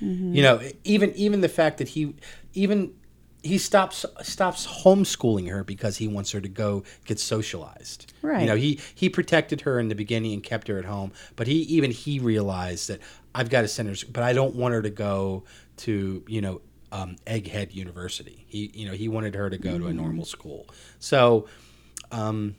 mm-hmm. 0.00 0.34
you 0.34 0.42
know 0.42 0.60
even 0.84 1.12
even 1.14 1.42
the 1.42 1.48
fact 1.48 1.78
that 1.78 1.88
he 1.88 2.14
even 2.54 2.94
he 3.42 3.58
stops 3.58 4.04
stops 4.22 4.66
homeschooling 4.66 5.48
her 5.48 5.62
because 5.62 5.96
he 5.96 6.08
wants 6.08 6.32
her 6.32 6.40
to 6.40 6.48
go 6.48 6.82
get 7.04 7.20
socialized. 7.20 8.12
Right. 8.20 8.40
You 8.40 8.46
know, 8.46 8.56
he 8.56 8.80
he 8.94 9.08
protected 9.08 9.62
her 9.62 9.78
in 9.78 9.88
the 9.88 9.94
beginning 9.94 10.32
and 10.32 10.42
kept 10.42 10.68
her 10.68 10.78
at 10.78 10.84
home, 10.84 11.12
but 11.36 11.46
he 11.46 11.54
even 11.62 11.90
he 11.90 12.18
realized 12.18 12.88
that 12.88 13.00
I've 13.34 13.50
got 13.50 13.62
to 13.62 13.68
send 13.68 13.88
her, 13.88 13.94
but 14.10 14.24
I 14.24 14.32
don't 14.32 14.54
want 14.56 14.74
her 14.74 14.82
to 14.82 14.90
go 14.90 15.44
to 15.78 16.24
you 16.26 16.40
know 16.40 16.60
um, 16.92 17.16
Egghead 17.26 17.74
University. 17.74 18.44
He 18.48 18.70
you 18.74 18.86
know 18.86 18.94
he 18.94 19.08
wanted 19.08 19.34
her 19.34 19.50
to 19.50 19.58
go 19.58 19.78
to 19.78 19.86
a 19.86 19.88
mm-hmm. 19.88 19.96
normal 19.96 20.24
school. 20.24 20.66
So. 20.98 21.48
Um, 22.10 22.54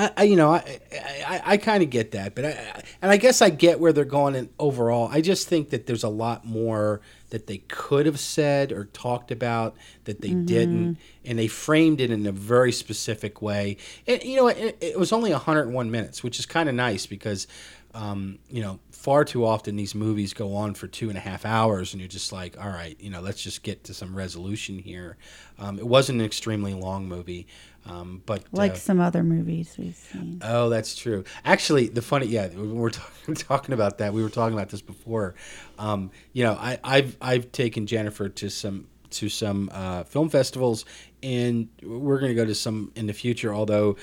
I, 0.00 0.12
I, 0.16 0.22
you 0.22 0.36
know, 0.36 0.54
I, 0.54 0.80
I, 1.26 1.42
I 1.44 1.56
kind 1.58 1.82
of 1.82 1.90
get 1.90 2.12
that, 2.12 2.34
but 2.34 2.46
I, 2.46 2.82
and 3.02 3.10
I 3.10 3.18
guess 3.18 3.42
I 3.42 3.50
get 3.50 3.80
where 3.80 3.92
they're 3.92 4.06
going. 4.06 4.34
And 4.34 4.48
overall, 4.58 5.08
I 5.12 5.20
just 5.20 5.46
think 5.46 5.70
that 5.70 5.86
there's 5.86 6.04
a 6.04 6.08
lot 6.08 6.46
more 6.46 7.02
that 7.28 7.46
they 7.46 7.58
could 7.58 8.06
have 8.06 8.18
said 8.18 8.72
or 8.72 8.86
talked 8.86 9.30
about 9.30 9.76
that 10.04 10.22
they 10.22 10.30
mm-hmm. 10.30 10.46
didn't, 10.46 10.98
and 11.24 11.38
they 11.38 11.48
framed 11.48 12.00
it 12.00 12.10
in 12.10 12.26
a 12.26 12.32
very 12.32 12.72
specific 12.72 13.42
way. 13.42 13.76
And 14.06 14.22
you 14.22 14.36
know, 14.36 14.48
it, 14.48 14.78
it 14.80 14.98
was 14.98 15.12
only 15.12 15.32
101 15.32 15.90
minutes, 15.90 16.22
which 16.22 16.38
is 16.38 16.46
kind 16.46 16.68
of 16.68 16.74
nice 16.74 17.04
because, 17.04 17.46
um, 17.92 18.38
you 18.48 18.62
know, 18.62 18.80
far 19.00 19.24
too 19.24 19.46
often 19.46 19.76
these 19.76 19.94
movies 19.94 20.34
go 20.34 20.54
on 20.54 20.74
for 20.74 20.86
two 20.86 21.08
and 21.08 21.16
a 21.16 21.20
half 21.22 21.46
hours, 21.46 21.94
and 21.94 22.02
you're 22.02 22.08
just 22.08 22.32
like, 22.32 22.62
all 22.62 22.68
right, 22.68 23.00
you 23.00 23.08
know, 23.08 23.22
let's 23.22 23.42
just 23.42 23.62
get 23.62 23.82
to 23.84 23.94
some 23.94 24.14
resolution 24.14 24.78
here. 24.78 25.16
Um, 25.58 25.78
it 25.78 25.86
wasn't 25.86 26.20
an 26.20 26.26
extremely 26.26 26.74
long 26.74 27.08
movie. 27.08 27.46
Um, 27.86 28.22
but 28.26 28.44
like 28.52 28.72
uh, 28.72 28.74
some 28.74 29.00
other 29.00 29.22
movies 29.22 29.74
we've 29.78 29.96
seen. 29.96 30.42
Oh, 30.44 30.68
that's 30.68 30.94
true. 30.94 31.24
Actually, 31.46 31.88
the 31.88 32.02
funny, 32.02 32.26
yeah, 32.26 32.48
we're 32.48 32.90
talking, 32.90 33.34
talking 33.36 33.72
about 33.72 33.96
that. 33.98 34.12
We 34.12 34.22
were 34.22 34.28
talking 34.28 34.52
about 34.52 34.68
this 34.68 34.82
before. 34.82 35.34
Um, 35.78 36.10
you 36.34 36.44
know, 36.44 36.58
I, 36.60 36.78
have 36.84 37.16
I've 37.22 37.52
taken 37.52 37.86
Jennifer 37.86 38.28
to 38.28 38.50
some 38.50 38.86
to 39.12 39.30
some 39.30 39.70
uh, 39.72 40.04
film 40.04 40.28
festivals, 40.28 40.84
and 41.22 41.68
we're 41.82 42.18
going 42.18 42.30
to 42.30 42.36
go 42.36 42.44
to 42.44 42.54
some 42.54 42.92
in 42.96 43.06
the 43.06 43.14
future. 43.14 43.54
Although 43.54 43.96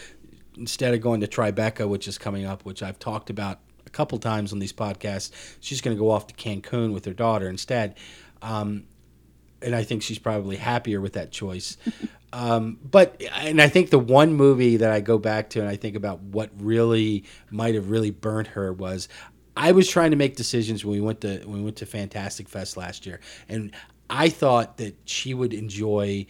instead 0.58 0.96
of 0.96 1.02
going 1.02 1.22
to 1.22 1.28
Tribeca, 1.28 1.88
which 1.88 2.08
is 2.08 2.18
coming 2.18 2.46
up, 2.46 2.66
which 2.66 2.82
I've 2.82 2.98
talked 2.98 3.30
about 3.30 3.60
a 3.88 3.90
couple 3.90 4.20
times 4.20 4.54
on 4.54 4.60
these 4.60 4.74
podcasts, 4.74 5.32
she's 5.60 5.82
going 5.82 5.96
to 5.96 6.00
go 6.00 6.12
off 6.12 6.28
to 6.28 6.36
Cancun 6.36 6.94
with 6.94 7.06
her 7.06 7.14
daughter 7.14 7.50
instead. 7.50 7.96
Um, 8.44 8.84
and 9.62 9.76
I 9.76 9.84
think 9.84 10.04
she's 10.04 10.20
probably 10.20 10.58
happier 10.58 11.02
with 11.02 11.14
that 11.14 11.32
choice. 11.32 11.78
Um, 12.34 12.78
but 12.84 13.22
and 13.32 13.62
I 13.62 13.70
think 13.70 13.90
the 13.90 13.98
one 13.98 14.34
movie 14.34 14.76
that 14.78 14.92
I 14.92 15.00
go 15.00 15.18
back 15.18 15.50
to 15.52 15.62
and 15.62 15.70
I 15.70 15.78
think 15.78 15.96
about 15.96 16.20
what 16.20 16.50
really 16.60 17.24
might 17.50 17.74
have 17.74 17.90
really 17.90 18.12
burnt 18.12 18.50
her 18.50 18.74
was 18.74 19.08
I 19.56 19.72
was 19.72 19.90
trying 19.90 20.12
to 20.12 20.18
make 20.18 20.36
decisions 20.36 20.84
when 20.84 20.92
we 20.92 21.02
went 21.02 21.22
to 21.22 21.40
when 21.46 21.60
we 21.60 21.64
went 21.64 21.78
to 21.78 21.86
Fantastic 21.86 22.50
Fest 22.50 22.76
last 22.76 23.06
year, 23.06 23.22
and 23.48 23.72
I 24.10 24.28
thought 24.28 24.78
that 24.78 24.96
she 25.06 25.34
would 25.34 25.54
enjoy 25.54 26.28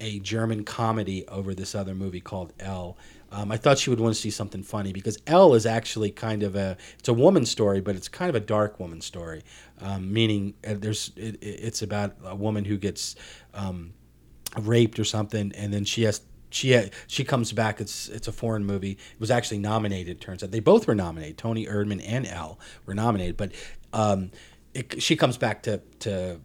a 0.00 0.18
German 0.20 0.64
comedy 0.64 1.26
over 1.28 1.54
this 1.54 1.74
other 1.74 1.94
movie 1.94 2.20
called 2.20 2.52
Elle. 2.58 2.96
Um, 3.32 3.52
I 3.52 3.56
thought 3.56 3.78
she 3.78 3.90
would 3.90 4.00
want 4.00 4.14
to 4.14 4.20
see 4.20 4.30
something 4.30 4.62
funny 4.62 4.92
because 4.92 5.18
Elle 5.26 5.54
is 5.54 5.66
actually 5.66 6.10
kind 6.10 6.42
of 6.42 6.56
a 6.56 6.76
it's 6.98 7.08
a 7.08 7.14
woman 7.14 7.46
story, 7.46 7.80
but 7.80 7.94
it's 7.96 8.08
kind 8.08 8.28
of 8.28 8.34
a 8.34 8.40
dark 8.40 8.80
woman 8.80 9.00
story, 9.00 9.42
um, 9.80 10.12
meaning 10.12 10.54
uh, 10.66 10.74
there's 10.76 11.12
it, 11.16 11.38
it's 11.40 11.82
about 11.82 12.16
a 12.24 12.34
woman 12.34 12.64
who 12.64 12.76
gets 12.76 13.14
um, 13.54 13.92
raped 14.58 14.98
or 14.98 15.04
something, 15.04 15.52
and 15.56 15.72
then 15.72 15.84
she 15.84 16.02
has 16.02 16.22
she 16.50 16.90
she 17.06 17.24
comes 17.24 17.52
back. 17.52 17.80
It's 17.80 18.08
it's 18.08 18.28
a 18.28 18.32
foreign 18.32 18.64
movie. 18.64 18.92
It 18.92 19.20
was 19.20 19.30
actually 19.30 19.58
nominated. 19.58 20.20
Turns 20.20 20.42
out 20.42 20.50
they 20.50 20.60
both 20.60 20.86
were 20.86 20.94
nominated. 20.94 21.38
Toni 21.38 21.66
Erdmann 21.66 22.02
and 22.04 22.26
Elle 22.26 22.58
were 22.86 22.94
nominated, 22.94 23.36
but 23.36 23.52
um, 23.92 24.30
it, 24.74 25.00
she 25.02 25.16
comes 25.16 25.38
back 25.38 25.62
to 25.64 25.80
to 26.00 26.40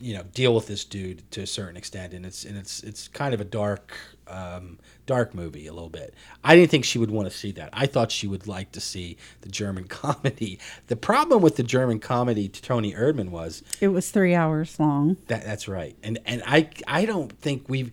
you 0.00 0.14
know 0.14 0.22
deal 0.34 0.54
with 0.54 0.66
this 0.66 0.84
dude 0.84 1.28
to 1.32 1.42
a 1.42 1.46
certain 1.46 1.76
extent, 1.76 2.12
and 2.12 2.26
it's 2.26 2.44
and 2.44 2.56
it's 2.56 2.82
it's 2.82 3.08
kind 3.08 3.34
of 3.34 3.40
a 3.40 3.44
dark 3.44 3.92
um, 4.26 4.78
dark 5.06 5.34
movie 5.34 5.66
a 5.66 5.72
little 5.72 5.88
bit. 5.88 6.14
I 6.42 6.56
didn't 6.56 6.70
think 6.70 6.84
she 6.84 6.98
would 6.98 7.10
want 7.10 7.30
to 7.30 7.36
see 7.36 7.52
that. 7.52 7.70
I 7.72 7.86
thought 7.86 8.10
she 8.10 8.26
would 8.26 8.46
like 8.46 8.72
to 8.72 8.80
see 8.80 9.16
the 9.42 9.48
German 9.48 9.84
comedy. 9.88 10.58
The 10.88 10.96
problem 10.96 11.42
with 11.42 11.56
the 11.56 11.62
German 11.62 12.00
comedy 12.00 12.48
to 12.48 12.62
Toni 12.62 12.92
Erdmann 12.92 13.30
was 13.30 13.62
it 13.80 13.88
was 13.88 14.10
three 14.10 14.34
hours 14.34 14.78
long. 14.78 15.16
That 15.28 15.44
that's 15.44 15.68
right, 15.68 15.96
and 16.02 16.18
and 16.26 16.42
I 16.46 16.68
I 16.86 17.04
don't 17.04 17.32
think 17.40 17.68
we've 17.68 17.92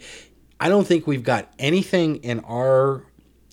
I 0.59 0.69
don't 0.69 0.85
think 0.85 1.07
we've 1.07 1.23
got 1.23 1.51
anything 1.57 2.17
in 2.17 2.39
our 2.41 3.03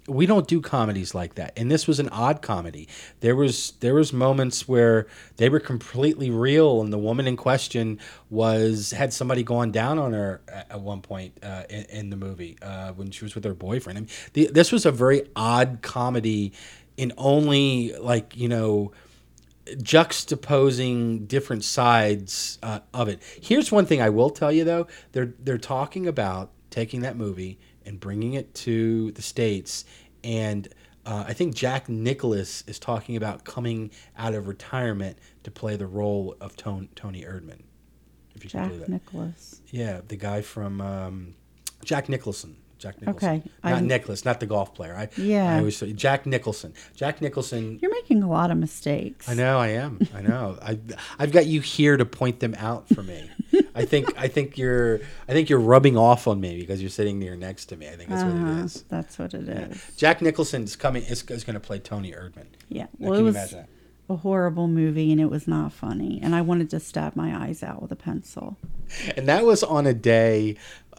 we 0.08 0.26
don't 0.26 0.48
do 0.48 0.60
comedies 0.60 1.14
like 1.14 1.34
that. 1.34 1.52
And 1.56 1.70
this 1.70 1.86
was 1.86 2.00
an 2.00 2.08
odd 2.08 2.42
comedy. 2.42 2.88
There 3.20 3.36
was 3.36 3.72
there 3.80 3.94
was 3.94 4.12
moments 4.12 4.66
where 4.66 5.06
they 5.36 5.48
were 5.48 5.60
completely 5.60 6.30
real 6.30 6.80
and 6.80 6.92
the 6.92 6.98
woman 6.98 7.26
in 7.26 7.36
question 7.36 7.98
was 8.30 8.90
had 8.92 9.12
somebody 9.12 9.42
going 9.42 9.70
down 9.70 9.98
on 9.98 10.12
her 10.12 10.40
at 10.48 10.80
one 10.80 11.02
point 11.02 11.38
uh, 11.42 11.64
in, 11.68 11.84
in, 11.84 12.10
the 12.10 12.16
movie 12.16 12.56
uh, 12.62 12.92
when 12.92 13.10
she 13.10 13.24
was 13.24 13.34
with 13.34 13.44
her 13.44 13.54
boyfriend. 13.54 13.98
I 13.98 14.00
mean, 14.00 14.10
the, 14.32 14.50
this 14.52 14.72
was 14.72 14.86
a 14.86 14.92
very 14.92 15.28
odd 15.36 15.78
comedy 15.82 16.52
in 16.96 17.12
only 17.16 17.92
like 17.94 18.36
you 18.36 18.48
know 18.48 18.92
juxtaposing 19.66 21.28
different 21.28 21.62
sides 21.62 22.58
uh, 22.62 22.80
of 22.94 23.08
it. 23.08 23.22
Here's 23.40 23.70
one 23.70 23.84
thing 23.84 24.00
i 24.00 24.08
will 24.08 24.30
tell 24.30 24.50
you 24.50 24.64
though. 24.64 24.86
They're 25.12 25.34
they're 25.38 25.58
talking 25.58 26.06
about 26.06 26.50
taking 26.70 27.00
that 27.00 27.16
movie 27.16 27.58
and 27.88 27.98
bringing 27.98 28.34
it 28.34 28.54
to 28.54 29.10
the 29.12 29.22
states. 29.22 29.84
And 30.22 30.68
uh, 31.06 31.24
I 31.26 31.32
think 31.32 31.54
Jack 31.54 31.88
Nicholas 31.88 32.62
is 32.66 32.78
talking 32.78 33.16
about 33.16 33.44
coming 33.44 33.90
out 34.16 34.34
of 34.34 34.46
retirement 34.46 35.18
to 35.44 35.50
play 35.50 35.74
the 35.76 35.86
role 35.86 36.36
of 36.38 36.54
Toni, 36.54 36.90
Toni 36.94 37.22
Erdmann. 37.22 37.62
If 38.34 38.44
you 38.44 38.50
Jack 38.50 38.64
can 38.64 38.68
believe 38.68 38.80
that. 38.80 38.90
Nicholas. 38.90 39.62
Yeah, 39.70 40.02
the 40.06 40.16
guy 40.16 40.42
from 40.42 40.82
um, 40.82 41.34
Jack 41.82 42.10
Nicholson. 42.10 42.58
Jack 42.78 43.00
Nicholson. 43.00 43.28
Okay. 43.28 43.50
Not 43.64 43.72
I'm, 43.72 43.86
Nicholas, 43.86 44.24
not 44.24 44.40
the 44.40 44.46
golf 44.46 44.74
player. 44.74 44.94
I, 44.94 45.08
yeah. 45.20 45.54
I 45.54 45.58
always 45.58 45.76
say 45.76 45.92
Jack 45.92 46.26
Nicholson. 46.26 46.72
Jack 46.94 47.20
Nicholson. 47.20 47.78
You're 47.82 47.90
making 47.90 48.22
a 48.22 48.28
lot 48.28 48.50
of 48.50 48.58
mistakes. 48.58 49.28
I 49.28 49.34
know 49.34 49.58
I 49.58 49.68
am. 49.68 50.00
I 50.14 50.22
know. 50.22 50.58
I 50.62 50.78
I've 51.18 51.32
got 51.32 51.46
you 51.46 51.60
here 51.60 51.96
to 51.96 52.04
point 52.04 52.40
them 52.40 52.54
out 52.56 52.88
for 52.88 53.02
me. 53.02 53.28
I 53.74 53.84
think 53.84 54.16
I 54.16 54.28
think 54.28 54.56
you're 54.56 55.00
I 55.28 55.32
think 55.32 55.48
you're 55.48 55.60
rubbing 55.60 55.96
off 55.96 56.28
on 56.28 56.40
me 56.40 56.58
because 56.60 56.80
you're 56.80 56.90
sitting 56.90 57.18
near 57.18 57.36
next 57.36 57.66
to 57.66 57.76
me. 57.76 57.88
I 57.88 57.96
think 57.96 58.10
that's 58.10 58.22
uh-huh. 58.22 58.32
what 58.32 58.48
it 58.48 58.64
uh-huh. 58.64 58.84
That's 58.88 59.18
what 59.18 59.34
it 59.34 59.46
yeah. 59.46 59.66
is. 59.66 59.96
Jack 59.96 60.22
Nicholson's 60.22 60.76
coming 60.76 61.02
is, 61.02 61.22
is 61.24 61.44
going 61.44 61.54
to 61.54 61.60
play 61.60 61.78
Toni 61.78 62.12
Erdmann. 62.12 62.46
Yeah. 62.68 62.86
Well, 62.98 63.14
it 63.14 63.22
was 63.22 63.54
a 64.10 64.16
horrible 64.16 64.68
movie 64.68 65.12
and 65.12 65.20
it 65.20 65.30
was 65.30 65.46
not 65.46 65.72
funny 65.72 66.18
and 66.22 66.34
I 66.34 66.40
wanted 66.40 66.70
to 66.70 66.80
stab 66.80 67.14
my 67.14 67.46
eyes 67.46 67.62
out 67.62 67.82
with 67.82 67.92
a 67.92 67.96
pencil. 67.96 68.56
And 69.16 69.28
that 69.28 69.44
was 69.44 69.62
on 69.62 69.86
a 69.86 69.92
day 69.92 70.56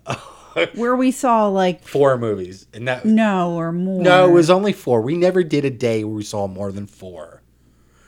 where 0.76 0.96
we 0.96 1.12
saw 1.12 1.48
like 1.48 1.84
four 1.84 2.18
movies, 2.18 2.68
and 2.74 2.88
that 2.88 3.06
no 3.06 3.56
or 3.56 3.72
more. 3.72 4.02
No, 4.02 4.28
it 4.28 4.32
was 4.32 4.50
only 4.50 4.74
four. 4.74 5.02
We 5.02 5.18
never 5.18 5.44
did 5.44 5.66
a 5.66 5.70
day 5.70 6.04
where 6.04 6.16
we 6.16 6.24
saw 6.24 6.48
more 6.48 6.72
than 6.72 6.88
four. 6.88 7.42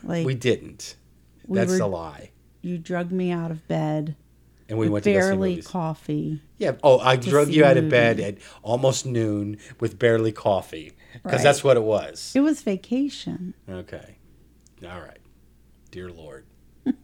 Like 0.04 0.26
we 0.26 0.36
didn't. 0.36 0.96
We 1.46 1.58
That's 1.58 1.72
were, 1.72 1.80
a 1.80 1.88
lie. 1.88 2.32
You 2.62 2.78
drug 2.78 3.12
me 3.12 3.32
out 3.32 3.52
of 3.52 3.68
bed. 3.68 4.16
And 4.70 4.80
we 4.80 4.88
went 4.88 5.04
barely 5.04 5.62
coffee. 5.62 6.42
Yeah. 6.58 6.74
Oh, 6.82 7.00
I 7.00 7.18
drug 7.18 7.50
you 7.50 7.66
out 7.66 7.76
of 7.76 7.90
bed 7.90 8.22
at 8.22 8.38
almost 8.64 9.06
noon 9.06 9.58
with 9.82 10.00
barely 10.00 10.32
coffee 10.32 10.94
because 11.12 11.40
right. 11.40 11.44
that's 11.44 11.62
what 11.62 11.76
it 11.76 11.84
was. 11.84 12.32
It 12.36 12.40
was 12.40 12.62
vacation. 12.62 13.54
Okay. 13.70 14.16
All 14.90 15.02
right. 15.02 15.20
Dear 15.92 16.10
Lord. 16.10 16.46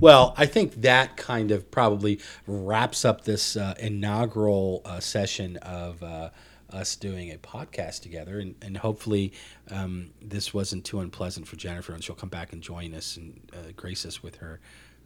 Well, 0.00 0.32
I 0.36 0.46
think 0.46 0.82
that 0.82 1.16
kind 1.16 1.50
of 1.50 1.70
probably 1.72 2.20
wraps 2.46 3.04
up 3.04 3.24
this 3.24 3.56
uh, 3.56 3.74
inaugural 3.78 4.82
uh, 4.84 5.00
session 5.00 5.56
of 5.56 6.02
uh, 6.04 6.30
us 6.70 6.94
doing 6.94 7.32
a 7.32 7.36
podcast 7.38 8.02
together, 8.02 8.38
and, 8.38 8.54
and 8.62 8.76
hopefully 8.76 9.32
um, 9.72 10.10
this 10.22 10.54
wasn't 10.54 10.84
too 10.84 11.00
unpleasant 11.00 11.48
for 11.48 11.56
Jennifer, 11.56 11.92
and 11.92 12.04
she'll 12.04 12.14
come 12.14 12.28
back 12.28 12.52
and 12.52 12.62
join 12.62 12.94
us 12.94 13.16
and 13.16 13.40
uh, 13.52 13.72
grace 13.74 14.06
us 14.06 14.22
with 14.22 14.36
her. 14.36 14.60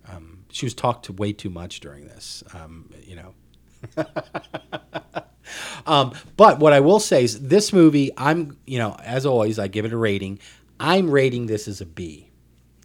Um, 0.09 0.45
she 0.51 0.67
was 0.67 0.75
talked 0.75 1.07
to 1.07 1.13
way 1.15 1.33
too 1.33 1.51
much 1.51 1.81
during 1.81 2.07
this, 2.07 2.45
um, 2.53 2.91
you 3.03 3.17
know. 3.17 3.35
Um, 5.87 6.13
but 6.37 6.61
what 6.61 6.73
I 6.73 6.81
will 6.81 7.01
say 7.01 7.25
is, 7.25 7.49
this 7.49 7.73
movie, 7.73 8.11
I'm, 8.17 8.57
you 8.65 8.79
know, 8.79 8.97
as 9.03 9.27
always, 9.27 9.59
I 9.59 9.67
give 9.67 9.85
it 9.85 9.93
a 9.93 9.97
rating. 9.97 10.39
I'm 10.79 11.11
rating 11.11 11.47
this 11.47 11.67
as 11.67 11.81
a 11.81 11.87
B. 11.87 12.31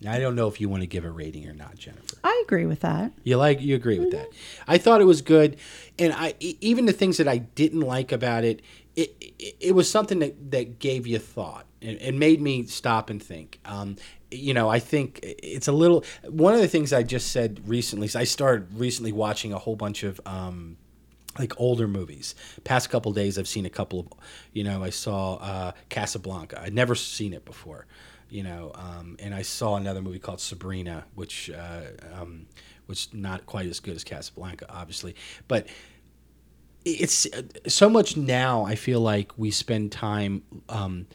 I 0.06 0.20
don't 0.20 0.36
know 0.36 0.48
if 0.48 0.62
you 0.62 0.70
want 0.70 0.84
to 0.84 0.88
give 0.88 1.06
a 1.06 1.10
rating 1.10 1.48
or 1.48 1.54
not, 1.54 1.76
Jennifer. 1.76 2.18
I 2.24 2.44
agree 2.46 2.66
with 2.66 2.82
that. 2.82 3.14
You 3.24 3.38
like 3.38 3.62
you 3.62 3.76
agree 3.76 3.98
with 3.98 4.10
mm-hmm. 4.10 4.18
that. 4.18 4.30
I 4.68 4.78
thought 4.78 5.02
it 5.02 5.06
was 5.06 5.22
good, 5.22 5.58
and 5.98 6.14
I 6.14 6.36
even 6.40 6.86
the 6.86 6.94
things 6.94 7.18
that 7.18 7.28
I 7.28 7.38
didn't 7.38 7.82
like 7.82 8.12
about 8.12 8.44
it, 8.44 8.62
it 8.96 9.16
it, 9.20 9.56
it 9.60 9.72
was 9.76 9.90
something 9.90 10.20
that 10.20 10.52
that 10.52 10.80
gave 10.80 11.08
you 11.08 11.18
thought 11.18 11.66
and, 11.82 11.98
and 11.98 12.20
made 12.20 12.42
me 12.42 12.66
stop 12.66 13.10
and 13.10 13.22
think. 13.22 13.60
Um, 13.66 13.96
you 14.30 14.54
know, 14.54 14.70
I 14.70 14.80
think 14.80 15.20
it's 15.24 15.68
a 15.68 15.72
little. 15.72 16.04
One 16.30 16.54
of 16.54 16.60
the 16.60 16.68
things 16.68 16.94
I 16.94 17.02
just 17.02 17.32
said 17.32 17.62
recently 17.68 18.10
I 18.14 18.26
started 18.26 18.78
recently 18.78 19.12
watching 19.12 19.52
a 19.54 19.60
whole 19.60 19.76
bunch 19.76 20.04
of. 20.04 20.22
Um, 20.26 20.78
like 21.40 21.54
older 21.60 21.88
movies. 21.88 22.34
Past 22.64 22.90
couple 22.90 23.14
days, 23.14 23.38
I've 23.38 23.48
seen 23.48 23.68
a 23.68 23.70
couple 23.70 24.00
of, 24.00 24.08
you 24.54 24.64
know, 24.64 24.84
I 24.84 24.90
saw 24.90 25.36
uh, 25.36 25.72
Casablanca. 25.88 26.60
I'd 26.60 26.74
never 26.74 26.96
seen 26.96 27.32
it 27.32 27.46
before 27.46 27.86
you 28.30 28.44
know. 28.44 28.72
Um, 28.76 29.18
and 29.20 29.34
I 29.34 29.42
saw 29.42 29.76
another 29.76 30.02
movie 30.02 30.20
called 30.20 30.40
Sabrina, 30.40 31.06
which 31.16 31.50
uh, 31.50 31.82
um, 32.13 32.48
was 32.88 33.10
not 33.13 33.46
quite 33.46 33.68
as 33.68 33.80
good 33.80 33.96
as 33.96 34.04
Casablanca, 34.04 34.66
obviously, 34.70 35.16
but 35.48 35.68
it's 36.86 37.26
uh, 37.34 37.42
so 37.68 37.90
much 37.90 38.16
now. 38.16 38.63
I 38.66 38.76
feel 38.76 39.02
like 39.02 39.38
we 39.38 39.52
spend 39.52 39.92
time. 39.92 40.44
Um, 40.70 41.08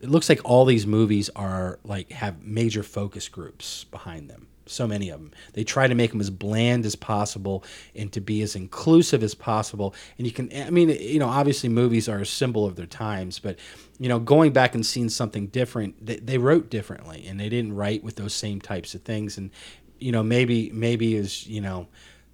it 0.00 0.10
looks 0.10 0.28
like 0.28 0.40
all 0.44 0.64
these 0.66 0.86
movies 0.86 1.30
are 1.34 1.78
like 1.84 2.12
have 2.12 2.42
major 2.42 2.82
focus 2.82 3.28
groups 3.28 3.84
behind 3.84 4.28
them 4.28 4.48
so 4.66 4.86
many 4.86 5.10
of 5.10 5.20
them. 5.20 5.30
They 5.52 5.64
try 5.64 5.86
to 5.86 5.94
make 5.94 6.10
them 6.10 6.20
as 6.20 6.30
bland 6.30 6.86
as 6.86 6.96
possible 6.96 7.64
and 7.94 8.12
to 8.12 8.20
be 8.20 8.42
as 8.42 8.56
inclusive 8.56 9.22
as 9.22 9.34
possible. 9.34 9.94
And 10.18 10.26
you 10.26 10.32
can, 10.32 10.50
I 10.54 10.70
mean, 10.70 10.88
you 10.88 11.18
know, 11.18 11.28
obviously 11.28 11.68
movies 11.68 12.08
are 12.08 12.18
a 12.18 12.26
symbol 12.26 12.66
of 12.66 12.76
their 12.76 12.86
times, 12.86 13.38
but 13.38 13.58
you 13.98 14.08
know, 14.08 14.18
going 14.18 14.52
back 14.52 14.74
and 14.74 14.84
seeing 14.84 15.08
something 15.08 15.46
different, 15.48 16.04
they, 16.04 16.16
they 16.16 16.38
wrote 16.38 16.70
differently 16.70 17.26
and 17.26 17.38
they 17.38 17.48
didn't 17.48 17.74
write 17.74 18.02
with 18.02 18.16
those 18.16 18.34
same 18.34 18.60
types 18.60 18.94
of 18.94 19.02
things. 19.02 19.38
And 19.38 19.50
you 19.98 20.12
know, 20.12 20.22
maybe 20.22 20.70
maybe 20.72 21.14
is 21.14 21.46
you 21.46 21.60
know, 21.60 21.88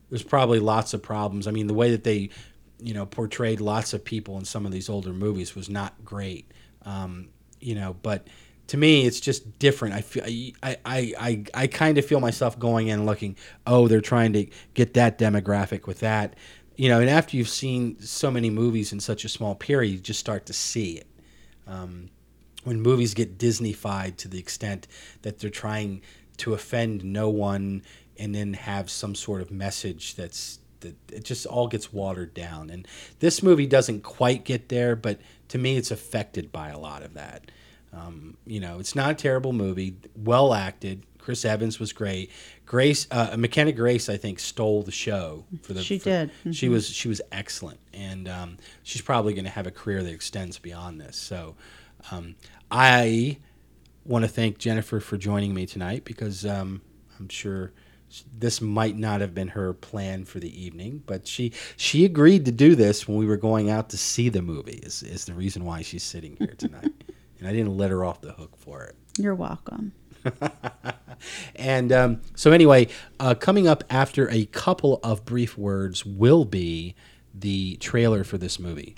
there's 0.08 0.22
probably 0.22 0.58
lots 0.58 0.94
of 0.94 1.02
problems. 1.02 1.46
I 1.46 1.50
mean, 1.50 1.66
the 1.66 1.74
way 1.74 1.90
that 1.90 2.04
they 2.04 2.30
you 2.78 2.94
know 2.94 3.06
portrayed 3.06 3.60
lots 3.60 3.92
of 3.92 4.04
people 4.04 4.38
in 4.38 4.44
some 4.44 4.64
of 4.64 4.72
these 4.72 4.88
older 4.88 5.12
movies 5.12 5.54
was 5.54 5.68
not 5.68 6.04
great. 6.04 6.50
Um, 6.82 7.28
you 7.60 7.74
know, 7.74 7.94
but 8.02 8.26
to 8.70 8.76
me 8.76 9.04
it's 9.04 9.18
just 9.18 9.58
different. 9.58 9.96
I 9.96 10.00
feel 10.00 10.22
i 10.62 10.76
i 10.84 11.14
i, 11.18 11.44
I 11.54 11.66
kind 11.66 11.98
of 11.98 12.04
feel 12.04 12.20
myself 12.20 12.56
going 12.56 12.86
in 12.86 13.04
looking 13.04 13.34
oh 13.66 13.88
they're 13.88 14.00
trying 14.00 14.32
to 14.34 14.46
get 14.74 14.94
that 14.94 15.18
demographic 15.18 15.88
with 15.88 15.98
that. 16.00 16.36
You 16.76 16.88
know 16.88 17.00
and 17.00 17.10
after 17.10 17.36
you've 17.36 17.48
seen 17.48 18.00
so 18.00 18.30
many 18.30 18.48
movies 18.48 18.92
in 18.92 19.00
such 19.00 19.24
a 19.24 19.28
small 19.28 19.56
period 19.56 19.90
you 19.90 19.98
just 19.98 20.20
start 20.20 20.46
to 20.46 20.52
see 20.52 20.98
it. 20.98 21.08
Um, 21.66 22.10
when 22.62 22.80
movies 22.80 23.12
get 23.12 23.38
disneyfied 23.38 24.16
to 24.18 24.28
the 24.28 24.38
extent 24.38 24.86
that 25.22 25.40
they're 25.40 25.50
trying 25.50 26.02
to 26.36 26.54
offend 26.54 27.04
no 27.04 27.28
one 27.28 27.82
and 28.20 28.32
then 28.32 28.54
have 28.54 28.88
some 28.88 29.16
sort 29.16 29.42
of 29.42 29.50
message 29.50 30.14
that's 30.14 30.60
that 30.78 30.94
it 31.12 31.24
just 31.24 31.44
all 31.44 31.66
gets 31.66 31.92
watered 31.92 32.34
down. 32.34 32.70
And 32.70 32.86
this 33.18 33.42
movie 33.42 33.66
doesn't 33.66 34.04
quite 34.04 34.44
get 34.44 34.68
there 34.68 34.94
but 34.94 35.20
to 35.48 35.58
me 35.58 35.76
it's 35.76 35.90
affected 35.90 36.52
by 36.52 36.68
a 36.68 36.78
lot 36.78 37.02
of 37.02 37.14
that 37.14 37.50
um, 37.92 38.36
you 38.46 38.60
know, 38.60 38.78
it's 38.78 38.94
not 38.94 39.10
a 39.10 39.14
terrible 39.14 39.52
movie. 39.52 39.96
Well 40.16 40.54
acted. 40.54 41.04
Chris 41.18 41.44
Evans 41.44 41.78
was 41.78 41.92
great. 41.92 42.30
Grace 42.66 43.06
uh, 43.10 43.34
McKenna 43.36 43.72
Grace, 43.72 44.08
I 44.08 44.16
think, 44.16 44.38
stole 44.38 44.82
the 44.82 44.92
show 44.92 45.44
for 45.62 45.74
the. 45.74 45.82
She 45.82 45.98
for, 45.98 46.04
did. 46.04 46.30
Mm-hmm. 46.30 46.52
She 46.52 46.68
was 46.68 46.88
she 46.88 47.08
was 47.08 47.20
excellent, 47.32 47.80
and 47.92 48.28
um, 48.28 48.56
she's 48.82 49.02
probably 49.02 49.34
going 49.34 49.44
to 49.44 49.50
have 49.50 49.66
a 49.66 49.70
career 49.70 50.02
that 50.02 50.12
extends 50.12 50.58
beyond 50.58 51.00
this. 51.00 51.16
So, 51.16 51.56
um, 52.10 52.36
I 52.70 53.38
want 54.04 54.24
to 54.24 54.28
thank 54.28 54.58
Jennifer 54.58 55.00
for 55.00 55.16
joining 55.16 55.52
me 55.52 55.66
tonight 55.66 56.04
because 56.04 56.46
um, 56.46 56.80
I'm 57.18 57.28
sure 57.28 57.72
this 58.36 58.60
might 58.60 58.96
not 58.96 59.20
have 59.20 59.34
been 59.34 59.48
her 59.48 59.72
plan 59.72 60.24
for 60.24 60.40
the 60.40 60.62
evening, 60.62 61.02
but 61.06 61.26
she 61.26 61.52
she 61.76 62.04
agreed 62.04 62.44
to 62.44 62.52
do 62.52 62.74
this 62.74 63.06
when 63.06 63.18
we 63.18 63.26
were 63.26 63.36
going 63.36 63.70
out 63.70 63.90
to 63.90 63.98
see 63.98 64.28
the 64.28 64.42
movie. 64.42 64.80
Is 64.82 65.02
is 65.02 65.24
the 65.24 65.34
reason 65.34 65.64
why 65.64 65.82
she's 65.82 66.02
sitting 66.02 66.36
here 66.36 66.54
tonight. 66.58 66.92
And 67.40 67.48
I 67.48 67.52
didn't 67.52 67.76
let 67.76 67.90
her 67.90 68.04
off 68.04 68.20
the 68.20 68.32
hook 68.32 68.56
for 68.56 68.84
it. 68.84 68.94
You're 69.18 69.34
welcome. 69.34 69.92
and 71.56 71.92
um, 71.92 72.20
so, 72.34 72.52
anyway, 72.52 72.88
uh, 73.18 73.34
coming 73.34 73.66
up 73.66 73.82
after 73.90 74.30
a 74.30 74.46
couple 74.46 75.00
of 75.02 75.24
brief 75.24 75.58
words 75.58 76.04
will 76.04 76.44
be 76.44 76.94
the 77.34 77.76
trailer 77.76 78.22
for 78.22 78.38
this 78.38 78.58
movie. 78.58 78.94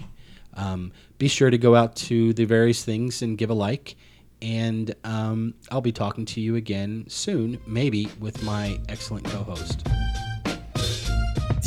Um, 0.55 0.93
be 1.19 1.29
sure 1.29 1.51
to 1.51 1.59
go 1.59 1.75
out 1.75 1.97
to 1.97 2.33
the 2.35 2.45
various 2.45 2.85
things 2.85 3.23
and 3.23 3.39
give 3.39 3.51
a 3.51 3.55
like. 3.55 3.97
And 4.43 4.95
um, 5.05 5.55
I'll 5.71 5.81
be 5.81 5.93
talking 5.93 6.25
to 6.27 6.41
you 6.41 6.57
again 6.57 7.05
soon, 7.09 7.61
maybe 7.67 8.09
with 8.19 8.43
my 8.43 8.81
excellent 8.89 9.25
co 9.27 9.45
host. 9.45 9.87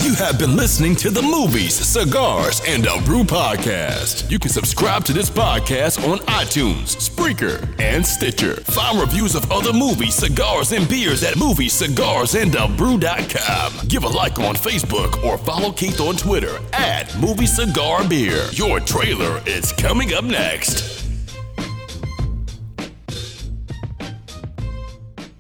You 0.06 0.14
have 0.14 0.38
been 0.38 0.56
listening 0.56 0.96
to 0.98 1.10
the 1.10 1.24
Movies, 1.24 1.74
Cigars, 1.74 2.62
and 2.68 2.86
a 2.86 3.02
Brew 3.02 3.24
podcast. 3.24 4.30
You 4.30 4.38
can 4.38 4.52
subscribe 4.52 5.04
to 5.06 5.14
this 5.14 5.32
podcast 5.32 6.08
on 6.08 6.20
iTunes, 6.28 6.96
Spreaker, 6.96 7.68
and 7.82 8.06
Stitcher. 8.06 8.58
Find 8.66 9.00
reviews 9.00 9.34
of 9.34 9.52
other 9.52 9.74
movies, 9.74 10.14
cigars, 10.14 10.74
and 10.74 10.88
beers 10.88 11.24
at 11.24 11.34
moviescigarsandabrew.com. 11.34 13.88
Give 13.88 14.04
a 14.04 14.08
like 14.08 14.38
on 14.38 14.54
Facebook 14.54 15.24
or 15.24 15.40
follow 15.40 15.72
Keith 15.72 16.00
on 16.00 16.18
Twitter 16.18 16.60
at 16.74 17.12
Movie 17.18 17.48
Cigar 17.48 18.08
Beer. 18.08 18.48
Your 18.52 18.80
trailer 18.82 19.42
is 19.48 19.72
coming 19.72 20.14
up 20.14 20.24
next. 20.24 21.04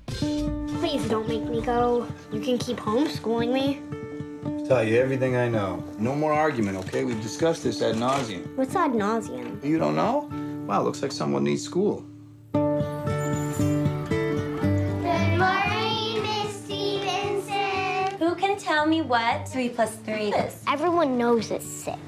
Please 0.07 1.07
don't 1.07 1.27
make 1.27 1.43
me 1.43 1.61
go. 1.61 2.07
You 2.33 2.39
can 2.39 2.57
keep 2.57 2.77
homeschooling 2.77 3.53
me. 3.53 3.79
Tell 4.67 4.83
you 4.83 4.97
everything 4.99 5.35
I 5.35 5.47
know. 5.47 5.83
No 5.99 6.15
more 6.15 6.33
argument, 6.33 6.75
okay? 6.77 7.03
We've 7.03 7.21
discussed 7.21 7.61
this 7.63 7.83
ad 7.83 7.97
nauseum. 7.97 8.47
What's 8.57 8.75
ad 8.75 8.93
nauseum? 8.93 9.63
You 9.63 9.77
don't 9.77 9.95
know? 9.95 10.27
Wow, 10.65 10.81
looks 10.81 11.03
like 11.03 11.11
someone 11.11 11.43
needs 11.43 11.61
school. 11.61 12.03
Good 12.51 12.63
morning, 15.37 16.23
Miss 16.23 16.63
Stevenson. 16.63 18.17
Who 18.17 18.33
can 18.33 18.57
tell 18.57 18.87
me 18.87 19.01
what 19.01 19.47
3 19.47 19.69
plus 19.69 19.97
3 19.97 20.33
is? 20.33 20.63
Everyone 20.67 21.15
knows 21.15 21.51
it's 21.51 21.67
six. 21.67 21.99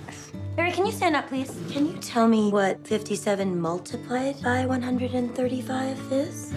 Mary, 0.55 0.71
can 0.71 0.87
you 0.87 0.91
stand 0.91 1.15
up, 1.15 1.27
please? 1.27 1.51
Can 1.69 1.85
you 1.85 1.93
tell 2.01 2.27
me 2.27 2.49
what 2.49 2.87
57 2.87 3.61
multiplied 3.61 4.41
by 4.41 4.65
135 4.65 6.11
is? 6.11 6.51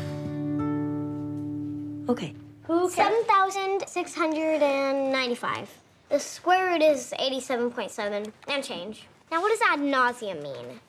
Okay. 2.09 2.33
Who 2.63 2.89
7,695. 2.89 5.69
The 6.11 6.19
square 6.19 6.73
root 6.73 6.83
is 6.83 7.15
87.7 7.21 8.33
and 8.49 8.65
change. 8.65 9.07
Now, 9.31 9.41
what 9.41 9.51
does 9.51 9.61
ad 9.71 9.79
nauseum 9.79 10.43
mean? 10.43 10.81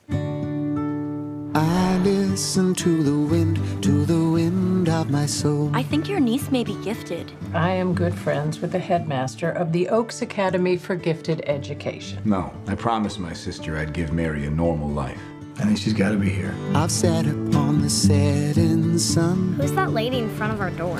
I 1.54 1.96
listen 1.98 2.74
to 2.74 3.04
the 3.04 3.16
wind, 3.16 3.84
to 3.84 4.04
the 4.04 4.30
wind 4.30 4.88
of 4.88 5.12
my 5.12 5.26
soul. 5.26 5.70
I 5.74 5.84
think 5.84 6.08
your 6.08 6.18
niece 6.18 6.50
may 6.50 6.64
be 6.64 6.74
gifted. 6.82 7.30
I 7.54 7.70
am 7.70 7.94
good 7.94 8.16
friends 8.16 8.58
with 8.58 8.72
the 8.72 8.80
headmaster 8.80 9.48
of 9.48 9.70
the 9.70 9.88
Oaks 9.90 10.22
Academy 10.22 10.76
for 10.76 10.96
Gifted 10.96 11.44
Education. 11.46 12.20
No, 12.24 12.52
I 12.66 12.74
promised 12.74 13.20
my 13.20 13.32
sister 13.32 13.78
I'd 13.78 13.92
give 13.92 14.12
Mary 14.12 14.46
a 14.46 14.50
normal 14.50 14.88
life. 14.88 15.20
I 15.58 15.66
think 15.66 15.78
she's 15.78 15.92
got 15.92 16.10
to 16.10 16.16
be 16.16 16.30
here. 16.30 16.52
I've 16.74 16.90
sat 16.90 17.26
upon 17.26 17.80
the 17.80 17.90
setting 17.90 18.98
sun. 18.98 19.52
Who's 19.52 19.70
that 19.74 19.92
lady 19.92 20.18
in 20.18 20.34
front 20.34 20.52
of 20.52 20.60
our 20.60 20.70
door? 20.70 20.98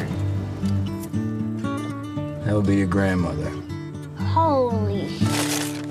That 2.44 2.54
would 2.54 2.66
be 2.66 2.76
your 2.76 2.86
grandmother. 2.86 3.50
Holy 4.32 5.08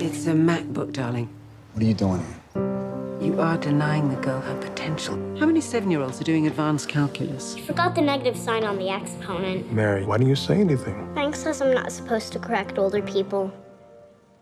It's 0.04 0.26
a 0.26 0.32
MacBook, 0.32 0.92
darling. 0.92 1.28
What 1.74 1.84
are 1.84 1.86
you 1.86 1.94
doing 1.94 2.18
here? 2.18 3.20
You 3.20 3.40
are 3.40 3.56
denying 3.56 4.08
the 4.08 4.16
girl 4.16 4.40
her 4.40 4.60
potential. 4.60 5.14
How 5.38 5.46
many 5.46 5.60
seven 5.60 5.92
year 5.92 6.00
olds 6.00 6.20
are 6.20 6.24
doing 6.24 6.48
advanced 6.48 6.88
calculus? 6.88 7.56
You 7.56 7.62
Forgot 7.62 7.94
the 7.94 8.00
negative 8.00 8.36
sign 8.36 8.64
on 8.64 8.78
the 8.78 8.88
exponent. 8.88 9.72
Mary, 9.72 10.04
why 10.04 10.18
didn't 10.18 10.30
you 10.30 10.34
say 10.34 10.56
anything? 10.56 11.08
Frank 11.14 11.36
says 11.36 11.62
I'm 11.62 11.72
not 11.72 11.92
supposed 11.92 12.32
to 12.32 12.40
correct 12.40 12.80
older 12.80 13.00
people. 13.00 13.52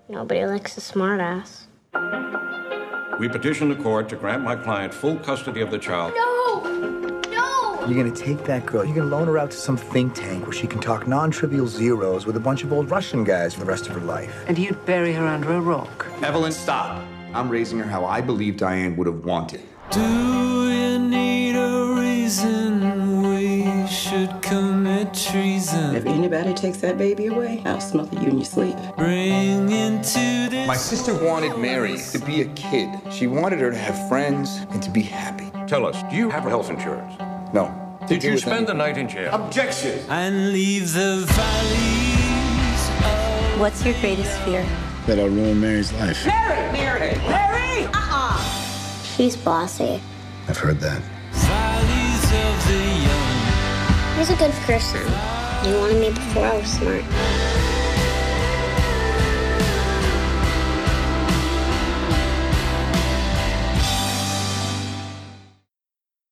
Nobody 0.09 0.47
likes 0.47 0.79
a 0.79 0.81
smartass. 0.81 1.67
We 3.19 3.29
petition 3.29 3.69
the 3.69 3.77
court 3.77 4.09
to 4.09 4.17
grant 4.17 4.43
my 4.43 4.57
client 4.57 4.95
full 4.95 5.19
custody 5.19 5.61
of 5.61 5.71
the 5.71 5.79
child. 5.79 6.15
No! 6.17 6.90
No! 7.91 7.97
You're 7.97 8.05
gonna 8.05 8.17
take 8.17 8.45
that 8.45 8.67
girl, 8.67 8.85
you're 8.85 8.95
gonna 8.95 9.09
loan 9.11 9.27
her 9.27 9.37
out 9.37 9.51
to 9.51 9.57
some 9.57 9.77
think 9.77 10.15
tank 10.15 10.45
where 10.45 10.53
she 10.53 10.69
can 10.69 10.81
talk 10.81 11.09
non 11.09 11.31
trivial 11.31 11.67
zeros 11.67 12.25
with 12.25 12.37
a 12.37 12.41
bunch 12.41 12.63
of 12.63 12.73
old 12.73 12.89
Russian 12.89 13.25
guys 13.25 13.53
for 13.53 13.61
the 13.61 13.67
rest 13.67 13.89
of 13.89 13.95
her 13.95 14.01
life. 14.01 14.45
And 14.47 14.57
you'd 14.57 14.85
bury 14.87 15.13
her 15.13 15.27
under 15.27 15.53
a 15.53 15.61
rock. 15.61 16.07
Evelyn, 16.23 16.53
stop. 16.53 17.05
I'm 17.35 17.49
raising 17.49 17.79
her 17.81 17.85
how 17.85 18.05
I 18.05 18.21
believe 18.21 18.57
Diane 18.57 18.97
would 18.97 19.09
have 19.09 19.25
wanted. 19.25 19.63
Do 19.91 20.01
you 20.01 20.99
need 21.01 21.57
a 21.57 21.95
reason 22.01 23.23
we 23.23 23.87
should 23.89 24.41
commit 24.41 25.13
treason? 25.13 25.97
If 25.97 26.07
anybody 26.07 26.55
takes 26.55 26.79
that 26.79 26.97
baby 26.97 27.27
away, 27.27 27.61
I'll 27.65 27.81
smother 27.81 28.21
you 28.21 28.29
in 28.29 28.39
your 28.39 28.45
sleep. 28.45 28.77
Bring 28.97 29.71
into 29.71 30.49
this. 30.49 30.69
My 30.69 30.77
sister 30.77 31.13
wanted 31.25 31.59
Mary 31.59 31.99
to 32.13 32.19
be 32.21 32.43
a 32.43 32.47
kid. 32.55 32.89
She 33.11 33.27
wanted 33.27 33.59
her 33.59 33.73
to 33.73 33.77
have 33.77 34.09
friends 34.09 34.61
and 34.71 34.81
to 34.81 34.91
be 34.91 35.03
happy. 35.03 35.51
Tell 35.67 35.87
us, 35.87 36.03
do 36.11 36.17
you 36.17 36.31
have 36.31 36.45
health 36.45 36.71
insurance? 36.71 37.15
No. 37.53 37.99
Did 38.07 38.23
you 38.25 38.39
spend 38.39 38.67
the 38.67 38.75
night 38.75 38.97
in 38.97 39.09
jail? 39.09 39.33
Objection! 39.35 39.99
And 40.09 40.53
leave 40.53 40.93
the 40.93 41.25
valleys 41.27 42.11
What's 43.61 43.85
your 43.85 43.95
greatest 44.01 44.39
fear? 44.41 44.67
That 45.07 45.19
I'll 45.19 45.29
ruin 45.29 45.61
Mary's 45.61 45.93
life. 45.95 46.25
Mary! 46.27 46.73
Mary! 46.73 47.17
Mary! 47.29 47.85
Uh-uh. 47.93 48.39
She's 49.03 49.37
bossy. 49.37 50.01
I've 50.49 50.57
heard 50.57 50.81
that. 50.81 51.03
valleys 51.33 52.25
of 52.25 52.67
the 52.69 52.81
young. 53.05 54.17
He's 54.17 54.31
a 54.31 54.37
good 54.37 54.53
person. 54.65 55.01
He 55.65 55.75
wanted 55.75 56.01
me 56.01 56.09
before 56.11 56.47
I 56.47 56.57
was 56.57 56.69
smart. 56.73 57.50